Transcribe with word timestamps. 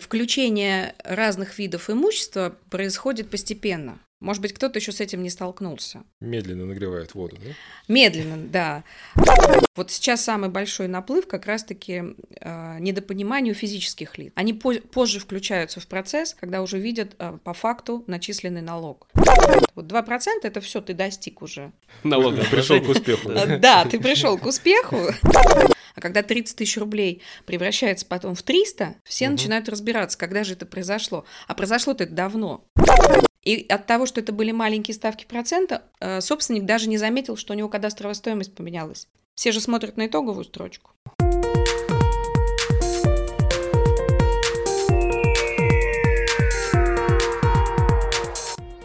включение 0.00 0.94
разных 1.04 1.58
видов 1.58 1.90
имущества 1.90 2.56
происходит 2.70 3.30
постепенно. 3.30 3.98
Может 4.22 4.40
быть, 4.42 4.52
кто-то 4.52 4.78
еще 4.78 4.92
с 4.92 5.00
этим 5.00 5.22
не 5.22 5.30
столкнулся. 5.30 6.04
Медленно 6.20 6.64
нагревает 6.64 7.14
воду, 7.14 7.36
да? 7.44 7.52
Медленно, 7.88 8.36
да. 8.36 8.84
Вот 9.74 9.90
сейчас 9.90 10.22
самый 10.22 10.48
большой 10.48 10.86
наплыв 10.88 11.26
как 11.26 11.46
раз-таки 11.46 12.02
э, 12.40 12.78
недопониманию 12.78 13.54
физических 13.54 14.16
лиц. 14.18 14.32
Они 14.36 14.52
по- 14.52 14.74
позже 14.74 15.18
включаются 15.18 15.80
в 15.80 15.86
процесс, 15.86 16.34
когда 16.38 16.62
уже 16.62 16.78
видят 16.78 17.14
э, 17.18 17.36
по 17.42 17.52
факту 17.52 18.04
начисленный 18.06 18.62
налог. 18.62 19.08
Вот 19.74 19.86
2% 19.86 20.26
это 20.42 20.60
все, 20.60 20.80
ты 20.80 20.94
достиг 20.94 21.42
уже. 21.42 21.72
Налоговое 22.04 22.44
Пришел 22.44 22.80
к 22.80 22.88
успеху. 22.88 23.30
Э, 23.30 23.58
Да, 23.58 23.84
ты 23.86 23.98
пришел 23.98 24.38
к 24.38 24.46
успеху. 24.46 24.98
А 25.94 26.00
когда 26.00 26.22
30 26.22 26.56
тысяч 26.56 26.78
рублей 26.78 27.22
превращается 27.44 28.06
потом 28.06 28.34
в 28.34 28.42
300, 28.42 28.94
все 29.04 29.26
Мгм. 29.26 29.32
начинают 29.34 29.68
разбираться, 29.68 30.16
когда 30.16 30.44
же 30.44 30.54
это 30.54 30.64
произошло. 30.64 31.24
А 31.48 31.54
произошло-то 31.54 32.04
это 32.04 32.14
давно. 32.14 32.64
И 33.42 33.66
от 33.68 33.86
того, 33.86 34.06
что 34.06 34.20
это 34.20 34.32
были 34.32 34.52
маленькие 34.52 34.94
ставки 34.94 35.24
процента, 35.24 35.82
э, 35.98 36.20
собственник 36.20 36.64
даже 36.64 36.88
не 36.88 36.96
заметил, 36.96 37.36
что 37.36 37.54
у 37.54 37.56
него 37.56 37.68
кадастровая 37.68 38.14
стоимость 38.14 38.54
поменялась. 38.54 39.08
Все 39.34 39.50
же 39.50 39.60
смотрят 39.60 39.96
на 39.96 40.06
итоговую 40.06 40.44
строчку. 40.44 40.92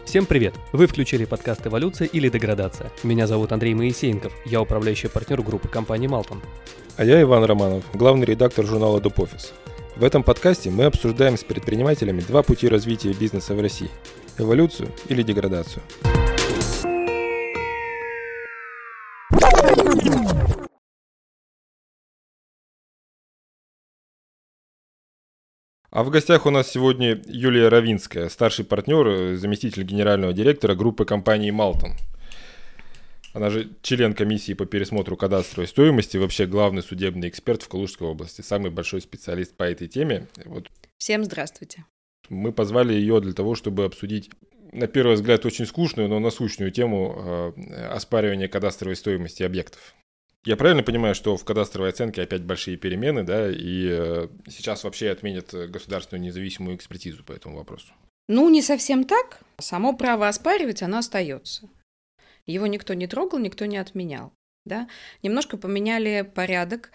Всем 0.04 0.26
привет! 0.26 0.54
Вы 0.72 0.86
включили 0.88 1.24
подкаст 1.24 1.66
«Эволюция 1.66 2.08
или 2.08 2.28
деградация». 2.28 2.90
Меня 3.04 3.28
зовут 3.28 3.52
Андрей 3.52 3.74
Моисеенков, 3.74 4.32
я 4.46 4.60
управляющий 4.60 5.08
партнер 5.08 5.40
группы 5.42 5.68
компании 5.68 6.08
«Малтон». 6.08 6.42
А 6.96 7.04
я 7.04 7.22
Иван 7.22 7.44
Романов, 7.44 7.84
главный 7.92 8.24
редактор 8.24 8.66
журнала 8.66 9.00
Дупофис. 9.00 9.52
В 9.94 10.02
этом 10.02 10.24
подкасте 10.24 10.70
мы 10.70 10.84
обсуждаем 10.84 11.36
с 11.36 11.44
предпринимателями 11.44 12.22
два 12.22 12.42
пути 12.42 12.66
развития 12.68 13.12
бизнеса 13.12 13.54
в 13.54 13.60
России– 13.60 13.90
эволюцию 14.38 14.90
или 15.08 15.22
деградацию. 15.22 15.82
А 25.90 26.04
в 26.04 26.10
гостях 26.10 26.46
у 26.46 26.50
нас 26.50 26.70
сегодня 26.70 27.20
Юлия 27.26 27.68
Равинская, 27.68 28.28
старший 28.28 28.64
партнер, 28.64 29.36
заместитель 29.36 29.82
генерального 29.82 30.32
директора 30.32 30.74
группы 30.74 31.04
компании 31.04 31.50
«Малтон». 31.50 31.94
Она 33.34 33.50
же 33.50 33.70
член 33.82 34.14
комиссии 34.14 34.52
по 34.52 34.66
пересмотру 34.66 35.16
кадастровой 35.16 35.66
стоимости, 35.66 36.16
вообще 36.16 36.46
главный 36.46 36.82
судебный 36.82 37.28
эксперт 37.28 37.62
в 37.62 37.68
Калужской 37.68 38.06
области, 38.06 38.42
самый 38.42 38.70
большой 38.70 39.00
специалист 39.00 39.56
по 39.56 39.64
этой 39.64 39.88
теме. 39.88 40.28
Вот 40.44 40.68
Всем 40.98 41.24
здравствуйте. 41.24 41.84
Мы 42.28 42.52
позвали 42.52 42.92
ее 42.92 43.20
для 43.20 43.32
того, 43.32 43.54
чтобы 43.54 43.84
обсудить, 43.84 44.30
на 44.72 44.86
первый 44.86 45.14
взгляд, 45.14 45.44
очень 45.46 45.66
скучную, 45.66 46.08
но 46.08 46.18
насущную 46.18 46.70
тему 46.70 47.54
э, 47.56 47.86
оспаривания 47.86 48.48
кадастровой 48.48 48.96
стоимости 48.96 49.42
объектов. 49.42 49.94
Я 50.44 50.56
правильно 50.56 50.82
понимаю, 50.82 51.14
что 51.14 51.36
в 51.36 51.44
кадастровой 51.44 51.90
оценке 51.90 52.22
опять 52.22 52.42
большие 52.42 52.76
перемены, 52.76 53.22
да, 53.24 53.50
и 53.50 53.88
э, 53.90 54.28
сейчас 54.48 54.84
вообще 54.84 55.10
отменят 55.10 55.52
государственную 55.52 56.24
независимую 56.24 56.76
экспертизу 56.76 57.24
по 57.24 57.32
этому 57.32 57.56
вопросу? 57.56 57.92
Ну, 58.28 58.48
не 58.50 58.62
совсем 58.62 59.04
так. 59.04 59.40
Само 59.58 59.94
право 59.94 60.28
оспаривать, 60.28 60.82
оно 60.82 60.98
остается. 60.98 61.68
Его 62.46 62.66
никто 62.66 62.94
не 62.94 63.06
трогал, 63.06 63.38
никто 63.38 63.66
не 63.66 63.78
отменял. 63.78 64.32
Да? 64.64 64.88
Немножко 65.22 65.56
поменяли 65.56 66.22
порядок 66.22 66.92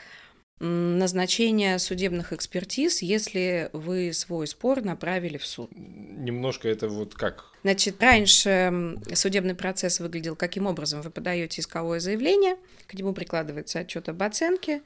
м, 0.59 0.97
назначения 0.97 1.77
судебных 1.79 2.33
экспертиз, 2.33 3.01
если 3.01 3.69
вы 3.73 4.13
свой 4.13 4.47
спор 4.47 4.81
направили 4.81 5.37
в 5.37 5.45
суд. 5.45 5.69
Немножко 5.75 6.67
это 6.69 6.87
вот 6.87 7.15
как? 7.15 7.51
Значит, 7.63 8.01
раньше 8.01 8.97
судебный 9.13 9.55
процесс 9.55 9.99
выглядел 9.99 10.35
каким 10.35 10.67
образом? 10.67 11.01
Вы 11.01 11.09
подаете 11.11 11.61
исковое 11.61 11.99
заявление, 11.99 12.57
к 12.87 12.93
нему 12.93 13.13
прикладывается 13.13 13.79
отчет 13.79 14.09
об 14.09 14.21
оценке, 14.21 14.81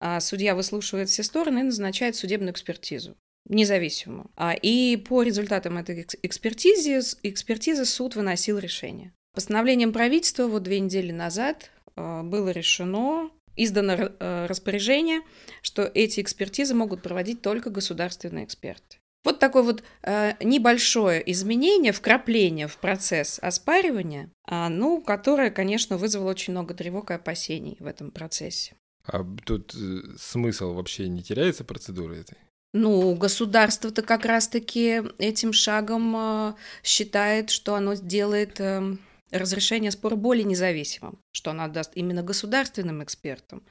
а 0.00 0.20
судья 0.20 0.54
выслушивает 0.54 1.08
все 1.08 1.22
стороны 1.22 1.60
и 1.60 1.62
назначает 1.64 2.16
судебную 2.16 2.52
экспертизу 2.52 3.16
независимую. 3.48 4.30
А, 4.36 4.52
И 4.54 4.96
по 4.96 5.22
результатам 5.22 5.78
этой 5.78 6.00
экс- 6.02 6.16
экспертизы, 6.22 7.00
экспертизы 7.22 7.84
суд 7.86 8.14
выносил 8.14 8.58
решение. 8.58 9.12
Постановлением 9.34 9.92
правительства 9.92 10.46
вот 10.46 10.64
две 10.64 10.80
недели 10.80 11.12
назад 11.12 11.70
а, 11.96 12.22
было 12.22 12.50
решено, 12.50 13.30
издано 13.62 13.92
э, 13.94 14.46
распоряжение, 14.46 15.22
что 15.62 15.82
эти 15.82 16.20
экспертизы 16.20 16.74
могут 16.74 17.02
проводить 17.02 17.42
только 17.42 17.70
государственные 17.70 18.44
эксперты. 18.44 18.98
Вот 19.24 19.40
такое 19.40 19.62
вот 19.62 19.82
э, 20.02 20.32
небольшое 20.42 21.22
изменение, 21.30 21.92
вкрапление 21.92 22.68
в 22.68 22.78
процесс 22.78 23.38
оспаривания, 23.42 24.30
а, 24.46 24.68
ну, 24.68 25.02
которое, 25.02 25.50
конечно, 25.50 25.98
вызвало 25.98 26.30
очень 26.30 26.52
много 26.52 26.72
тревог 26.72 27.10
и 27.10 27.14
опасений 27.14 27.76
в 27.80 27.86
этом 27.86 28.10
процессе. 28.10 28.74
А 29.04 29.24
тут 29.44 29.74
э, 29.74 30.16
смысл 30.18 30.72
вообще 30.72 31.08
не 31.08 31.22
теряется 31.22 31.64
процедуры 31.64 32.18
этой? 32.18 32.38
Ну, 32.74 33.14
государство-то 33.14 34.02
как 34.02 34.26
раз-таки 34.26 35.02
этим 35.18 35.52
шагом 35.52 36.14
э, 36.16 36.54
считает, 36.82 37.50
что 37.50 37.74
оно 37.74 37.94
сделает 37.94 38.60
э, 38.60 38.96
разрешение 39.30 39.90
спора 39.90 40.16
более 40.16 40.44
независимым, 40.44 41.18
что 41.32 41.50
оно 41.50 41.68
даст 41.68 41.92
именно 41.94 42.22
государственным 42.22 43.02
экспертам 43.02 43.62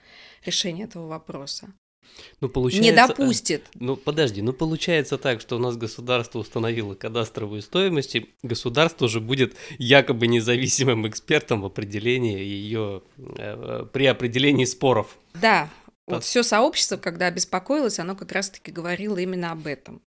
решение 0.45 0.85
этого 0.85 1.07
вопроса. 1.07 1.73
Ну, 2.41 2.50
получается... 2.50 2.90
Не 2.90 2.95
допустит. 2.95 3.66
Ну, 3.75 3.95
подожди, 3.95 4.41
ну 4.41 4.53
получается 4.53 5.18
так, 5.18 5.41
что 5.41 5.56
у 5.57 5.59
нас 5.59 5.78
государство 5.78 6.40
установило 6.40 6.95
кадастровую 6.95 7.62
стоимость, 7.62 8.16
и 8.16 8.34
государство 8.44 9.07
же 9.07 9.19
будет 9.19 9.56
якобы 9.78 10.28
независимым 10.28 11.07
экспертом 11.07 11.62
в 11.62 11.66
определении 11.66 12.39
ее, 12.39 13.01
э, 13.18 13.85
при 13.91 14.06
определении 14.06 14.66
споров. 14.66 15.18
Да. 15.34 15.69
Вот 16.07 16.23
все 16.23 16.41
сообщество, 16.41 16.97
когда 16.97 17.29
беспокоилось, 17.29 18.00
оно 18.00 18.16
как 18.16 18.31
раз-таки 18.31 18.72
говорило 18.72 19.18
именно 19.18 19.51
об 19.51 19.68
этом. 19.68 20.01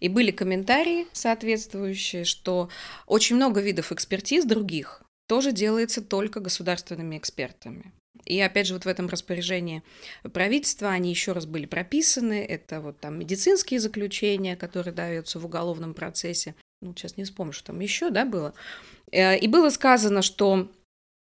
И 0.00 0.08
были 0.08 0.30
комментарии 0.30 1.06
соответствующие, 1.12 2.24
что 2.24 2.68
очень 3.06 3.36
много 3.36 3.60
видов 3.60 3.90
экспертиз 3.92 4.44
других 4.44 5.02
тоже 5.26 5.52
делается 5.52 6.02
только 6.02 6.40
государственными 6.40 7.18
экспертами. 7.18 7.92
И 8.24 8.40
опять 8.40 8.66
же, 8.66 8.74
вот 8.74 8.84
в 8.84 8.88
этом 8.88 9.08
распоряжении 9.08 9.82
правительства 10.32 10.90
они 10.90 11.10
еще 11.10 11.32
раз 11.32 11.46
были 11.46 11.66
прописаны. 11.66 12.44
Это 12.44 12.80
вот 12.80 13.00
там 13.00 13.18
медицинские 13.18 13.80
заключения, 13.80 14.56
которые 14.56 14.92
даются 14.92 15.38
в 15.38 15.46
уголовном 15.46 15.94
процессе. 15.94 16.54
Ну, 16.82 16.94
сейчас 16.94 17.16
не 17.16 17.24
вспомню, 17.24 17.52
что 17.52 17.68
там 17.68 17.80
еще, 17.80 18.10
да, 18.10 18.24
было. 18.24 18.54
Э, 19.10 19.38
И 19.38 19.48
было 19.48 19.70
сказано, 19.70 20.22
что 20.22 20.70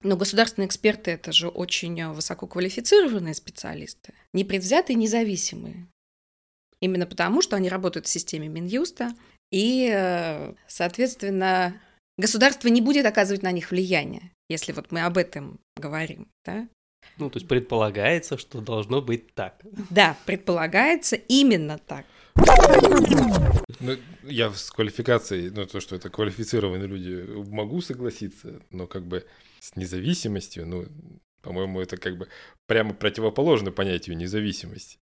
но 0.02 0.16
государственные 0.16 0.68
эксперты 0.68 1.12
это 1.12 1.32
же 1.32 1.50
очень 1.50 2.00
э, 2.00 2.10
высококвалифицированные 2.10 3.34
специалисты, 3.34 4.14
непредвзятые, 4.34 4.96
независимые. 4.96 5.88
Именно 6.82 7.06
потому, 7.06 7.42
что 7.42 7.58
они 7.58 7.68
работают 7.68 8.06
в 8.06 8.10
системе 8.10 8.48
Минюста, 8.48 9.14
и, 9.52 9.90
э, 9.92 10.54
соответственно, 10.68 11.80
государство 12.18 12.70
не 12.70 12.82
будет 12.82 13.06
оказывать 13.06 13.44
на 13.44 13.52
них 13.52 13.72
влияние, 13.72 14.32
если 14.48 14.72
вот 14.72 14.92
мы 14.92 15.02
об 15.02 15.18
этом 15.18 15.60
говорим. 15.76 16.28
Да, 16.46 16.68
Ну, 17.18 17.30
то 17.30 17.38
есть 17.38 17.48
предполагается, 17.48 18.38
что 18.38 18.62
должно 18.62 19.02
быть 19.02 19.34
так. 19.34 19.62
да 19.90 20.16
предполагается 20.26 21.18
именно 21.18 21.78
так. 21.78 22.06
Ну, 23.80 23.96
я 24.24 24.52
с 24.52 24.72
квалификацией, 24.72 25.50
ну, 25.52 25.66
то, 25.66 25.80
что 25.80 25.96
это 25.96 26.10
квалифицированные 26.10 26.88
люди, 26.88 27.26
могу 27.50 27.82
согласиться, 27.82 28.62
но 28.72 28.88
как 28.88 29.06
бы 29.06 29.26
с 29.60 29.76
независимостью, 29.76 30.68
ну, 30.68 30.86
по-моему, 31.42 31.80
это 31.80 31.98
как 31.98 32.18
бы 32.18 32.28
прямо 32.68 32.94
противоположно 32.94 33.72
понятию 33.72 34.18
независимости. 34.18 35.00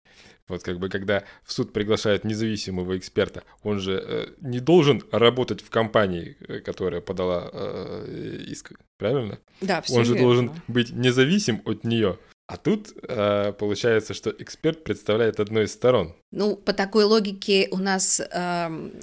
Вот 0.48 0.64
как 0.64 0.80
бы, 0.80 0.90
когда 0.90 1.24
в 1.44 1.52
суд 1.52 1.74
приглашают 1.74 2.24
независимого 2.24 2.98
эксперта, 2.98 3.44
он 3.64 3.80
же 3.80 4.02
э, 4.02 4.28
не 4.40 4.60
должен 4.60 5.04
работать 5.12 5.62
в 5.62 5.70
компании, 5.70 6.38
э, 6.48 6.60
которая 6.60 7.02
подала 7.02 7.50
э, 7.52 8.38
иск, 8.48 8.72
правильно? 8.98 9.40
Да, 9.62 9.82
все 9.82 9.96
он 9.96 10.06
же 10.06 10.16
должен 10.16 10.52
быть 10.68 10.92
независим 10.92 11.62
от 11.66 11.84
нее. 11.84 12.18
А 12.48 12.56
тут 12.56 12.94
э, 13.04 13.52
получается, 13.54 14.14
что 14.14 14.30
эксперт 14.30 14.86
представляет 14.86 15.40
одну 15.42 15.62
из 15.62 15.74
сторон. 15.74 16.16
Ну, 16.32 16.56
по 16.56 16.72
такой 16.72 17.04
логике 17.04 17.68
у 17.72 17.78
нас 17.78 18.22
эм, 18.22 18.94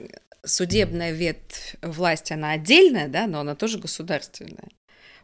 судебная 0.43 1.13
ветвь 1.13 1.77
власти, 1.83 2.33
она 2.33 2.53
отдельная, 2.53 3.09
да, 3.09 3.27
но 3.27 3.41
она 3.41 3.55
тоже 3.55 3.79
государственная. 3.79 4.69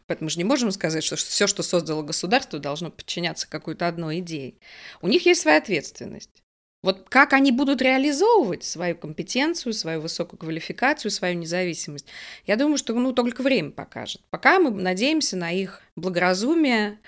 Поэтому 0.07 0.27
мы 0.27 0.31
же 0.31 0.39
не 0.39 0.45
можем 0.45 0.71
сказать, 0.71 1.03
что 1.03 1.17
все, 1.17 1.47
что 1.47 1.63
создало 1.63 2.03
государство, 2.03 2.59
должно 2.59 2.91
подчиняться 2.91 3.49
какой-то 3.49 3.89
одной 3.89 4.19
идее. 4.19 4.55
У 5.01 5.09
них 5.09 5.25
есть 5.25 5.41
своя 5.41 5.59
ответственность. 5.59 6.43
Вот 6.83 7.09
как 7.09 7.33
они 7.35 7.53
будут 7.53 7.81
реализовывать 7.81 8.65
свою 8.65 8.97
компетенцию, 8.97 9.73
свою 9.73 10.01
высокую 10.01 10.41
квалификацию, 10.41 11.11
свою 11.11 11.37
независимость, 11.39 12.07
я 12.47 12.57
думаю, 12.57 12.77
что 12.77 12.95
ну, 12.95 13.13
только 13.13 13.43
время 13.43 13.71
покажет. 13.71 14.23
Пока 14.31 14.59
мы 14.59 14.71
надеемся 14.71 15.37
на 15.37 15.53
их 15.53 15.83
благоразумие, 15.95 16.99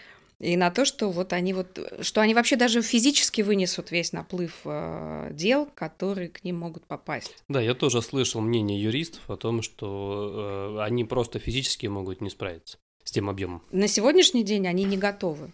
И 0.43 0.57
на 0.57 0.73
то, 0.73 0.85
что 0.85 1.09
вот 1.09 1.33
они 1.33 1.53
вот, 1.53 1.79
что 2.01 2.21
они 2.21 2.35
вообще 2.35 2.57
даже 2.57 2.83
физически 2.83 3.43
вынесут 3.43 3.93
весь 3.93 4.13
наплыв 4.13 4.63
э, 4.65 5.29
дел, 5.33 5.69
которые 5.73 6.31
к 6.31 6.43
ним 6.43 6.59
могут 6.59 6.85
попасть. 6.85 7.37
Да, 7.49 7.61
я 7.61 7.75
тоже 7.75 8.03
слышал 8.03 8.41
мнение 8.41 8.83
юристов 8.83 9.23
о 9.31 9.37
том, 9.37 9.63
что 9.63 10.77
э, 10.79 10.83
они 10.83 11.05
просто 11.05 11.39
физически 11.39 11.87
могут 11.87 12.21
не 12.21 12.29
справиться 12.29 12.79
с 13.05 13.13
тем 13.13 13.31
объемом. 13.31 13.63
На 13.71 13.87
сегодняшний 13.87 14.43
день 14.43 14.67
они 14.67 14.83
не 14.83 14.97
готовы. 14.97 15.53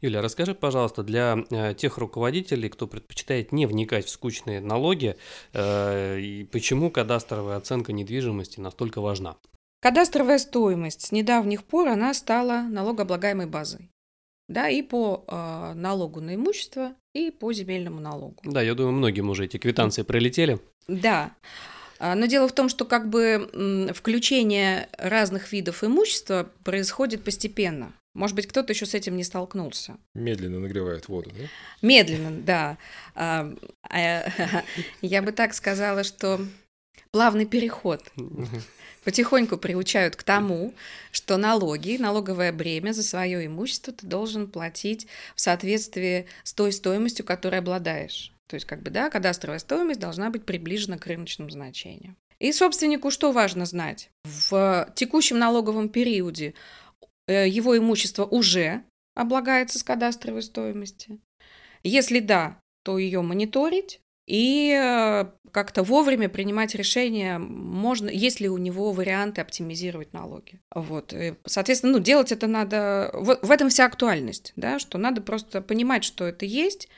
Юля, 0.00 0.22
расскажи, 0.22 0.54
пожалуйста, 0.54 1.02
для 1.02 1.44
э, 1.50 1.74
тех 1.74 1.98
руководителей, 1.98 2.70
кто 2.70 2.86
предпочитает 2.86 3.52
не 3.52 3.66
вникать 3.66 4.06
в 4.06 4.10
скучные 4.10 4.60
налоги, 4.60 5.16
э, 5.52 6.18
и 6.18 6.44
почему 6.44 6.90
кадастровая 6.90 7.58
оценка 7.58 7.92
недвижимости 7.92 8.58
настолько 8.58 9.02
важна? 9.02 9.36
Кадастровая 9.82 10.38
стоимость 10.38 11.06
с 11.06 11.12
недавних 11.12 11.64
пор 11.64 11.88
она 11.88 12.14
стала 12.14 12.62
налогооблагаемой 12.70 13.46
базой. 13.46 13.88
Да, 14.48 14.68
и 14.68 14.80
по 14.80 15.24
э, 15.26 15.72
налогу 15.74 16.20
на 16.20 16.36
имущество, 16.36 16.94
и 17.14 17.32
по 17.32 17.52
земельному 17.52 17.98
налогу. 17.98 18.36
Да, 18.44 18.62
я 18.62 18.74
думаю, 18.74 18.92
многим 18.92 19.28
уже 19.28 19.46
эти 19.46 19.56
квитанции 19.56 20.02
прилетели. 20.02 20.60
Да. 20.86 21.34
А, 21.98 22.14
но 22.14 22.26
дело 22.26 22.46
в 22.46 22.52
том, 22.52 22.68
что 22.68 22.84
как 22.84 23.08
бы 23.08 23.90
включение 23.94 24.88
разных 24.98 25.52
видов 25.52 25.82
имущества 25.82 26.48
происходит 26.62 27.24
постепенно. 27.24 27.92
Может 28.14 28.36
быть, 28.36 28.46
кто-то 28.46 28.72
еще 28.72 28.86
с 28.86 28.94
этим 28.94 29.16
не 29.16 29.24
столкнулся. 29.24 29.96
Медленно 30.14 30.60
нагревает 30.60 31.08
воду, 31.08 31.30
да? 31.36 31.46
Медленно, 31.80 32.30
да. 32.30 32.78
А, 33.14 33.52
я 35.00 35.22
бы 35.22 35.32
так 35.32 35.54
сказала, 35.54 36.04
что 36.04 36.40
плавный 37.10 37.46
переход. 37.46 38.02
Потихоньку 39.04 39.56
приучают 39.56 40.14
к 40.14 40.22
тому, 40.22 40.74
что 41.10 41.36
налоги, 41.36 41.96
налоговое 41.98 42.52
бремя 42.52 42.92
за 42.92 43.02
свое 43.02 43.46
имущество 43.46 43.92
ты 43.92 44.06
должен 44.06 44.48
платить 44.48 45.08
в 45.34 45.40
соответствии 45.40 46.26
с 46.44 46.52
той 46.52 46.72
стоимостью, 46.72 47.24
которой 47.24 47.58
обладаешь. 47.58 48.32
То 48.46 48.54
есть, 48.54 48.66
как 48.66 48.82
бы, 48.82 48.90
да, 48.90 49.10
кадастровая 49.10 49.58
стоимость 49.58 49.98
должна 49.98 50.30
быть 50.30 50.44
приближена 50.44 50.98
к 50.98 51.06
рыночному 51.06 51.50
значению. 51.50 52.14
И 52.38 52.52
собственнику 52.52 53.10
что 53.10 53.32
важно 53.32 53.66
знать? 53.66 54.10
В 54.24 54.92
текущем 54.94 55.38
налоговом 55.38 55.88
периоде 55.88 56.54
Э, 57.26 57.48
его 57.48 57.76
имущество 57.76 58.24
уже 58.24 58.84
облагается 59.14 59.78
с 59.78 59.82
кадастровой 59.82 60.42
стоимости? 60.42 61.20
Если 61.82 62.20
да, 62.20 62.60
то 62.84 62.98
ее 62.98 63.22
мониторить 63.22 64.00
и 64.26 64.78
э, 64.80 65.26
как-то 65.50 65.82
вовремя 65.82 66.28
принимать 66.28 66.74
решение, 66.74 67.38
можно, 67.38 68.08
есть 68.08 68.40
ли 68.40 68.48
у 68.48 68.56
него 68.56 68.92
варианты 68.92 69.40
оптимизировать 69.40 70.12
налоги. 70.12 70.60
Вот. 70.74 71.12
И, 71.12 71.34
соответственно, 71.44 71.94
ну, 71.94 71.98
делать 71.98 72.32
это 72.32 72.46
надо... 72.46 73.10
В, 73.14 73.38
в 73.42 73.50
этом 73.50 73.68
вся 73.68 73.86
актуальность, 73.86 74.52
да, 74.56 74.78
что 74.78 74.98
надо 74.98 75.20
просто 75.20 75.60
понимать, 75.60 76.04
что 76.04 76.26
это 76.26 76.46
есть, 76.46 76.88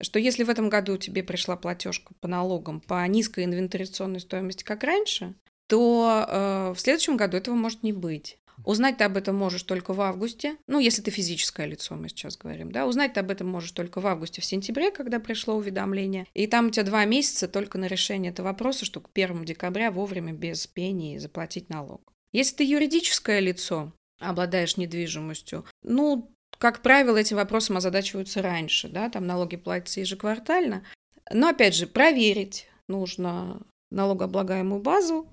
что 0.00 0.18
если 0.18 0.44
в 0.44 0.50
этом 0.50 0.68
году 0.68 0.98
тебе 0.98 1.22
пришла 1.22 1.56
платежка 1.56 2.14
по 2.20 2.28
налогам 2.28 2.80
по 2.80 3.06
низкой 3.06 3.44
инвентаризационной 3.44 4.20
стоимости, 4.20 4.62
как 4.62 4.84
раньше, 4.84 5.34
то 5.68 6.26
э, 6.28 6.74
в 6.76 6.80
следующем 6.80 7.16
году 7.16 7.36
этого 7.36 7.54
может 7.54 7.82
не 7.82 7.92
быть. 7.92 8.38
Узнать 8.64 8.96
ты 8.98 9.04
об 9.04 9.16
этом 9.16 9.36
можешь 9.36 9.62
только 9.62 9.92
в 9.92 10.00
августе, 10.00 10.56
ну, 10.66 10.78
если 10.78 11.02
ты 11.02 11.10
физическое 11.10 11.66
лицо, 11.66 11.94
мы 11.94 12.08
сейчас 12.08 12.36
говорим, 12.36 12.72
да, 12.72 12.86
узнать 12.86 13.12
ты 13.14 13.20
об 13.20 13.30
этом 13.30 13.48
можешь 13.48 13.72
только 13.72 14.00
в 14.00 14.06
августе, 14.06 14.40
в 14.40 14.44
сентябре, 14.44 14.90
когда 14.90 15.20
пришло 15.20 15.54
уведомление, 15.54 16.26
и 16.34 16.46
там 16.46 16.66
у 16.66 16.70
тебя 16.70 16.84
два 16.84 17.04
месяца 17.04 17.48
только 17.48 17.78
на 17.78 17.86
решение 17.86 18.32
этого 18.32 18.46
вопроса, 18.46 18.84
что 18.84 19.00
к 19.00 19.10
1 19.12 19.44
декабря 19.44 19.90
вовремя 19.90 20.32
без 20.32 20.66
пений 20.66 21.18
заплатить 21.18 21.68
налог. 21.68 22.12
Если 22.32 22.56
ты 22.56 22.64
юридическое 22.64 23.40
лицо, 23.40 23.92
обладаешь 24.20 24.76
недвижимостью, 24.76 25.64
ну, 25.82 26.30
как 26.58 26.82
правило, 26.82 27.16
этим 27.16 27.36
вопросом 27.36 27.76
озадачиваются 27.76 28.42
раньше, 28.42 28.88
да, 28.88 29.10
там 29.10 29.26
налоги 29.26 29.56
платятся 29.56 30.00
ежеквартально. 30.00 30.84
Но, 31.30 31.48
опять 31.48 31.74
же, 31.74 31.86
проверить 31.86 32.68
нужно 32.88 33.60
налогооблагаемую 33.90 34.80
базу, 34.80 35.28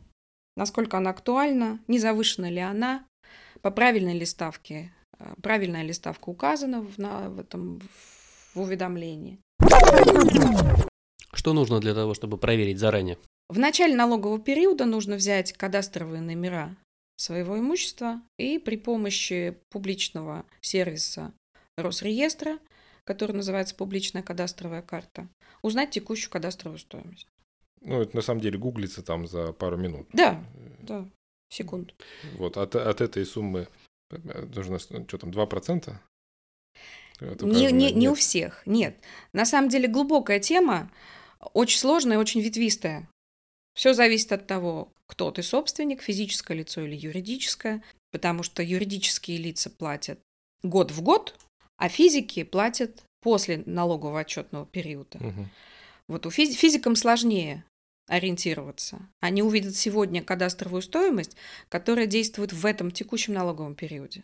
насколько 0.56 0.98
она 0.98 1.12
актуальна, 1.12 1.80
не 1.88 2.00
завышена 2.00 2.50
ли 2.50 2.60
она, 2.60 3.06
по 3.64 3.72
правильной 3.72 4.14
ли 4.14 4.26
ставке, 4.26 4.94
э, 5.18 5.34
правильная 5.42 5.84
ли 5.84 5.94
ставка 5.94 6.30
указана 6.30 6.82
в, 6.82 6.98
на, 7.00 7.30
в 7.30 7.40
этом 7.40 7.80
в 8.54 8.60
уведомлении. 8.60 9.40
Что 11.34 11.54
нужно 11.54 11.80
для 11.80 11.96
того, 11.96 12.14
чтобы 12.14 12.38
проверить 12.38 12.78
заранее? 12.78 13.18
В 13.50 13.58
начале 13.58 13.96
налогового 13.96 14.40
периода 14.40 14.86
нужно 14.86 15.16
взять 15.16 15.54
кадастровые 15.54 16.22
номера 16.22 16.76
своего 17.16 17.58
имущества 17.58 18.22
и 18.38 18.60
при 18.60 18.76
помощи 18.76 19.58
публичного 19.70 20.46
сервиса 20.62 21.34
Росреестра, 21.78 22.60
который 23.06 23.32
называется 23.32 23.76
публичная 23.76 24.24
кадастровая 24.24 24.82
карта, 24.82 25.28
узнать 25.62 25.92
текущую 25.92 26.32
кадастровую 26.32 26.80
стоимость. 26.80 27.28
Ну, 27.82 28.02
это 28.02 28.16
на 28.16 28.22
самом 28.22 28.42
деле 28.42 28.58
гуглится 28.58 29.02
там 29.02 29.28
за 29.28 29.54
пару 29.54 29.78
минут. 29.78 30.08
Да, 30.14 30.44
да 30.82 31.08
секунд. 31.54 31.94
Вот, 32.36 32.58
от, 32.58 32.76
от 32.76 33.02
этой 33.02 33.26
суммы 33.26 33.68
нужно, 34.56 34.80
что 34.80 35.18
там, 35.18 35.30
2%? 35.32 35.94
Не, 37.22 37.72
не, 37.72 37.92
не 37.92 38.10
у 38.10 38.16
всех, 38.16 38.64
нет. 38.66 38.98
На 39.34 39.46
самом 39.46 39.70
деле 39.70 39.88
глубокая 39.88 40.40
тема, 40.40 40.92
очень 41.54 41.80
сложная 41.80 42.18
очень 42.18 42.42
ветвистая. 42.42 43.08
Все 43.74 43.94
зависит 43.94 44.32
от 44.32 44.48
того, 44.48 44.92
кто 45.08 45.32
ты 45.32 45.44
собственник, 45.44 46.02
физическое 46.02 46.58
лицо 46.58 46.82
или 46.82 46.96
юридическое, 46.96 47.84
потому 48.12 48.44
что 48.44 48.62
юридические 48.62 49.38
лица 49.38 49.70
платят 49.70 50.20
год 50.64 50.92
в 50.92 51.02
год, 51.02 51.36
а 51.78 51.90
физики 51.90 52.44
платят 52.44 53.04
после 53.22 53.64
налогового 53.66 54.20
отчетного 54.20 54.66
периода. 54.66 55.18
Угу. 55.18 55.48
Вот 56.10 56.26
у 56.26 56.30
физи- 56.30 56.54
физикам 56.54 56.96
сложнее 56.96 57.64
ориентироваться. 58.14 59.00
Они 59.20 59.42
увидят 59.42 59.76
сегодня 59.76 60.24
кадастровую 60.24 60.82
стоимость, 60.82 61.36
которая 61.70 62.06
действует 62.06 62.54
в 62.54 62.66
этом 62.66 62.92
текущем 62.92 63.34
налоговом 63.34 63.76
периоде. 63.76 64.24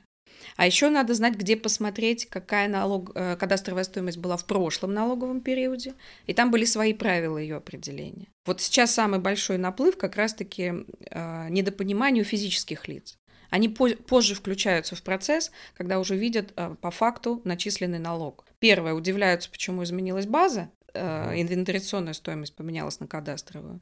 А 0.56 0.66
еще 0.66 0.90
надо 0.90 1.14
знать, 1.16 1.36
где 1.36 1.58
посмотреть, 1.58 2.28
какая 2.28 2.68
налог, 2.68 3.12
э, 3.16 3.36
кадастровая 3.36 3.84
стоимость 3.84 4.18
была 4.18 4.38
в 4.38 4.46
прошлом 4.46 4.94
налоговом 4.94 5.42
периоде, 5.42 5.96
и 6.28 6.34
там 6.34 6.52
были 6.52 6.66
свои 6.66 6.94
правила 6.94 7.38
ее 7.38 7.58
определения. 7.58 8.28
Вот 8.46 8.62
сейчас 8.62 8.94
самый 8.94 9.20
большой 9.20 9.58
наплыв 9.58 9.98
как 9.98 10.16
раз-таки 10.16 10.86
э, 11.12 11.50
недопониманию 11.50 12.24
физических 12.24 12.88
лиц. 12.88 13.18
Они 13.50 13.68
по- 13.68 13.90
позже 13.90 14.36
включаются 14.36 14.96
в 14.96 15.02
процесс, 15.02 15.52
когда 15.76 16.00
уже 16.00 16.16
видят 16.16 16.54
э, 16.56 16.76
по 16.80 16.92
факту 16.92 17.42
начисленный 17.44 18.00
налог. 18.00 18.46
Первое, 18.60 18.94
удивляются, 18.94 19.50
почему 19.50 19.84
изменилась 19.84 20.28
база, 20.28 20.70
инвентаризационная 20.94 22.14
стоимость 22.14 22.56
поменялась 22.56 23.00
на 23.00 23.08
кадастровую. 23.08 23.82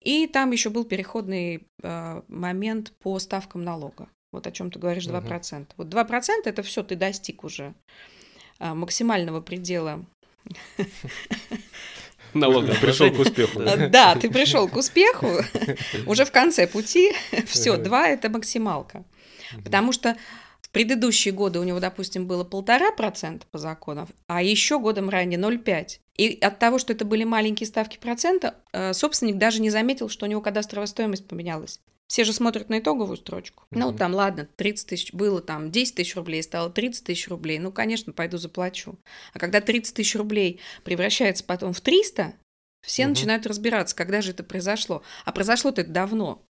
И 0.00 0.26
там 0.26 0.52
еще 0.52 0.70
был 0.70 0.84
переходный 0.84 1.66
э, 1.82 2.22
момент 2.28 2.92
по 3.00 3.18
ставкам 3.18 3.64
налога. 3.64 4.08
Вот 4.32 4.46
о 4.46 4.52
чем 4.52 4.70
ты 4.70 4.78
говоришь, 4.78 5.06
2%. 5.06 5.60
Угу. 5.60 5.66
Вот 5.76 5.88
2% 5.88 6.28
это 6.44 6.62
все, 6.62 6.82
ты 6.82 6.94
достиг 6.96 7.44
уже 7.44 7.74
э, 8.58 8.74
максимального 8.74 9.40
предела 9.40 10.04
налога. 12.34 12.74
Пришел 12.80 13.10
к 13.10 13.18
успеху. 13.18 13.60
Да, 13.90 14.14
ты 14.14 14.30
пришел 14.30 14.68
к 14.68 14.76
успеху 14.76 15.42
уже 16.06 16.24
в 16.24 16.32
конце 16.32 16.66
пути. 16.66 17.12
Все, 17.46 17.76
2 17.76 18.08
это 18.08 18.28
максималка. 18.28 19.04
Потому 19.64 19.92
что 19.92 20.16
предыдущие 20.76 21.32
годы 21.32 21.58
у 21.58 21.64
него, 21.64 21.80
допустим, 21.80 22.26
было 22.26 22.44
полтора 22.44 22.92
процента 22.92 23.46
по 23.50 23.56
законам, 23.56 24.08
а 24.26 24.42
еще 24.42 24.78
годом 24.78 25.08
ранее 25.08 25.40
0,5. 25.40 26.00
И 26.18 26.38
от 26.38 26.58
того, 26.58 26.78
что 26.78 26.92
это 26.92 27.06
были 27.06 27.24
маленькие 27.24 27.66
ставки 27.66 27.96
процента, 27.96 28.56
э, 28.74 28.92
собственник 28.92 29.38
даже 29.38 29.62
не 29.62 29.70
заметил, 29.70 30.10
что 30.10 30.26
у 30.26 30.28
него 30.28 30.42
кадастровая 30.42 30.86
стоимость 30.86 31.26
поменялась. 31.26 31.80
Все 32.08 32.24
же 32.24 32.34
смотрят 32.34 32.68
на 32.68 32.80
итоговую 32.80 33.16
строчку. 33.16 33.64
Mm-hmm. 33.70 33.78
Ну, 33.78 33.92
там, 33.94 34.12
ладно, 34.14 34.46
30 34.56 34.86
тысяч 34.86 35.14
было, 35.14 35.40
там, 35.40 35.70
10 35.70 35.94
тысяч 35.94 36.14
рублей 36.14 36.42
стало 36.42 36.68
30 36.68 37.04
тысяч 37.06 37.26
рублей. 37.28 37.58
Ну, 37.58 37.72
конечно, 37.72 38.12
пойду 38.12 38.36
заплачу. 38.36 38.98
А 39.32 39.38
когда 39.38 39.62
30 39.62 39.94
тысяч 39.94 40.14
рублей 40.14 40.60
превращается 40.84 41.42
потом 41.42 41.72
в 41.72 41.80
300, 41.80 42.34
все 42.82 43.02
mm-hmm. 43.02 43.08
начинают 43.08 43.46
разбираться, 43.46 43.96
когда 43.96 44.20
же 44.20 44.32
это 44.32 44.44
произошло. 44.44 45.02
А 45.24 45.32
произошло-то 45.32 45.80
это 45.80 45.90
давно. 45.90 46.45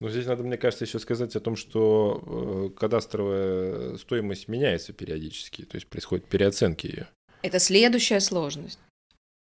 Ну, 0.00 0.08
здесь 0.08 0.26
надо, 0.26 0.42
мне 0.42 0.56
кажется, 0.56 0.84
еще 0.84 0.98
сказать 0.98 1.36
о 1.36 1.40
том, 1.40 1.54
что 1.54 2.22
э, 2.26 2.76
кадастровая 2.76 3.96
стоимость 3.98 4.48
меняется 4.48 4.92
периодически, 4.92 5.64
то 5.64 5.76
есть 5.76 5.86
происходит 5.86 6.26
переоценки 6.26 6.86
ее. 6.86 7.08
Это 7.42 7.58
следующая 7.58 8.20
сложность. 8.20 8.80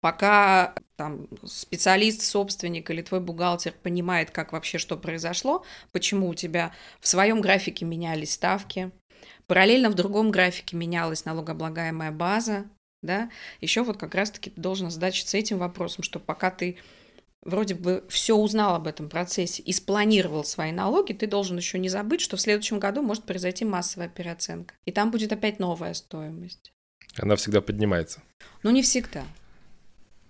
Пока 0.02 0.74
там 0.96 1.28
специалист, 1.46 2.22
собственник 2.22 2.90
или 2.90 3.02
твой 3.02 3.20
бухгалтер 3.20 3.74
понимает, 3.84 4.32
как 4.32 4.54
вообще 4.54 4.78
что 4.78 4.98
произошло, 4.98 5.66
почему 5.92 6.30
у 6.30 6.34
тебя 6.34 6.74
в 7.00 7.08
своем 7.08 7.42
графике 7.42 7.86
менялись 7.86 8.34
ставки, 8.34 8.92
параллельно 9.48 9.90
в 9.90 9.96
другом 9.96 10.32
графике 10.32 10.78
менялась 10.78 11.26
налогооблагаемая 11.26 12.12
база, 12.12 12.66
да, 13.02 13.30
еще 13.62 13.84
вот 13.84 13.98
как 13.98 14.16
раз-таки 14.16 14.50
ты 14.50 14.60
должен 14.60 14.90
задачиться 14.90 15.38
этим 15.38 15.58
вопросом, 15.58 16.04
что 16.04 16.20
пока 16.20 16.50
ты 16.50 16.78
вроде 17.44 17.76
бы 17.76 18.04
все 18.10 18.36
узнал 18.36 18.76
об 18.76 18.88
этом 18.88 19.10
процессе 19.10 19.62
и 19.62 19.72
спланировал 19.74 20.44
свои 20.44 20.72
налоги, 20.72 21.14
ты 21.14 21.28
должен 21.28 21.58
еще 21.58 21.80
не 21.80 21.90
забыть, 21.90 22.22
что 22.22 22.38
в 22.38 22.42
следующем 22.42 22.80
году 22.80 23.02
может 23.02 23.24
произойти 23.24 23.66
массовая 23.66 24.10
переоценка. 24.10 24.76
И 24.86 24.92
там 24.92 25.12
будет 25.12 25.32
опять 25.32 25.60
новая 25.60 25.94
стоимость. 25.94 26.72
Она 27.18 27.36
всегда 27.36 27.62
поднимается. 27.62 28.22
Ну, 28.64 28.72
не 28.72 28.82
всегда. 28.82 29.26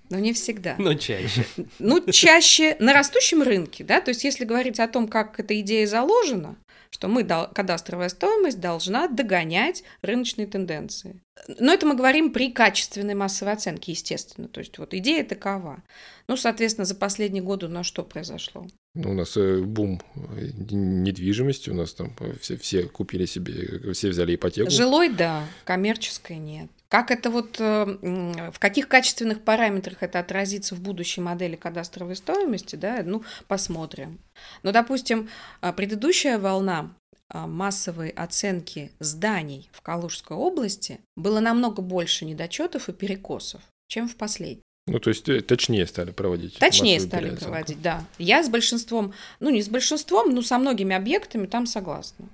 Но 0.10 0.18
не 0.18 0.34
всегда. 0.34 0.76
Но 0.80 0.96
чаще. 0.96 1.46
Ну, 1.78 2.04
чаще 2.12 2.76
на 2.80 2.94
растущем 2.94 3.44
рынке, 3.44 3.84
да, 3.84 4.02
то 4.02 4.10
есть 4.10 4.24
если 4.24 4.44
говорить 4.44 4.80
о 4.80 4.88
том, 4.88 5.08
как 5.08 5.40
эта 5.40 5.60
идея 5.60 5.86
заложена, 5.86 6.58
что 6.92 7.08
мы, 7.08 7.24
кадастровая 7.24 8.10
стоимость 8.10 8.60
должна 8.60 9.08
догонять 9.08 9.84
рыночные 10.02 10.48
тенденции. 10.48 11.22
Но 11.48 11.72
это 11.72 11.86
мы 11.86 11.96
говорим 11.96 12.34
при 12.34 12.52
качественной 12.52 13.16
массовой 13.16 13.54
оценке, 13.54 13.92
естественно. 13.92 14.48
То 14.48 14.60
есть 14.60 14.78
вот 14.78 14.94
идея 14.94 15.24
такова. 15.24 15.84
Ну, 16.28 16.36
соответственно, 16.36 16.86
за 16.86 16.96
последние 16.96 17.44
годы 17.44 17.68
у 17.68 17.70
нас 17.70 17.86
что 17.86 18.04
произошло? 18.04 18.68
Ну, 18.96 19.12
у 19.12 19.14
нас 19.14 19.38
э, 19.38 19.62
бум 19.62 20.02
э, 20.16 20.50
недвижимости, 20.72 21.70
у 21.70 21.76
нас 21.76 21.94
там 21.94 22.14
э, 22.20 22.34
все, 22.42 22.58
все 22.58 22.84
купили 22.84 23.26
себе, 23.26 23.94
все 23.94 24.10
взяли 24.10 24.36
ипотеку. 24.36 24.70
Жилой, 24.72 25.10
да, 25.10 25.46
коммерческой 25.64 26.38
нет. 26.38 26.70
Как 26.90 27.12
это 27.12 27.30
вот, 27.30 27.60
в 27.60 28.60
каких 28.60 28.88
качественных 28.88 29.44
параметрах 29.44 30.02
это 30.02 30.20
отразится 30.20 30.74
в 30.74 30.82
будущей 30.82 31.22
модели 31.22 31.56
кадастровой 31.56 32.16
стоимости, 32.16 32.76
да, 32.76 33.02
ну, 33.06 33.24
посмотрим. 33.48 34.20
Но, 34.64 34.72
допустим, 34.72 35.30
предыдущая 35.78 36.40
волна 36.40 36.90
массовой 37.32 38.10
оценки 38.10 38.92
зданий 39.00 39.70
в 39.72 39.82
Калужской 39.82 40.36
области 40.36 41.00
было 41.16 41.40
намного 41.40 41.84
больше 41.84 42.26
недочетов 42.26 42.90
и 42.90 42.94
перекосов, 42.94 43.62
чем 43.88 44.10
в 44.10 44.16
последней. 44.16 44.64
Ну, 44.88 45.00
то 45.00 45.12
есть 45.12 45.30
э, 45.30 45.42
точнее 45.42 45.86
стали 45.86 46.10
проводить. 46.10 46.58
Точнее 46.58 47.00
стали 47.00 47.36
проводить, 47.36 47.80
да. 47.84 48.04
Я 48.18 48.44
с 48.44 48.50
большинством, 48.50 49.14
ну, 49.40 49.52
не 49.52 49.62
с 49.62 49.70
большинством, 49.70 50.34
но 50.34 50.42
со 50.42 50.58
многими 50.58 50.96
объектами 50.96 51.46
там 51.46 51.68
согласна. 51.68 52.28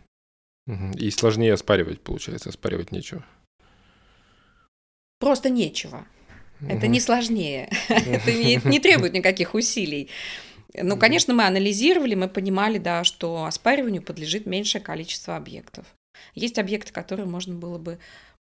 И 0.97 1.11
сложнее 1.11 1.53
оспаривать, 1.53 1.99
получается, 1.99 2.49
оспаривать 2.49 2.93
нечего. 2.93 3.25
Просто 5.19 5.49
нечего. 5.49 6.05
Это 6.67 6.87
не 6.87 6.99
сложнее. 6.99 7.69
Это 7.89 8.31
не 8.33 8.79
требует 8.79 9.13
никаких 9.13 9.53
усилий. 9.53 10.09
Ну, 10.73 10.97
конечно, 10.97 11.33
мы 11.33 11.45
анализировали, 11.45 12.15
мы 12.15 12.27
понимали, 12.27 12.77
да, 12.77 13.03
что 13.03 13.45
оспариванию 13.45 14.01
подлежит 14.01 14.45
меньшее 14.45 14.81
количество 14.81 15.35
объектов. 15.35 15.85
Есть 16.33 16.59
объекты, 16.59 16.91
которые 16.91 17.25
можно 17.25 17.55
было 17.55 17.77
бы 17.77 17.99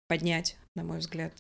поднять, 0.09 0.57
на 0.75 0.85
мой 0.85 0.99
взгляд. 0.99 1.33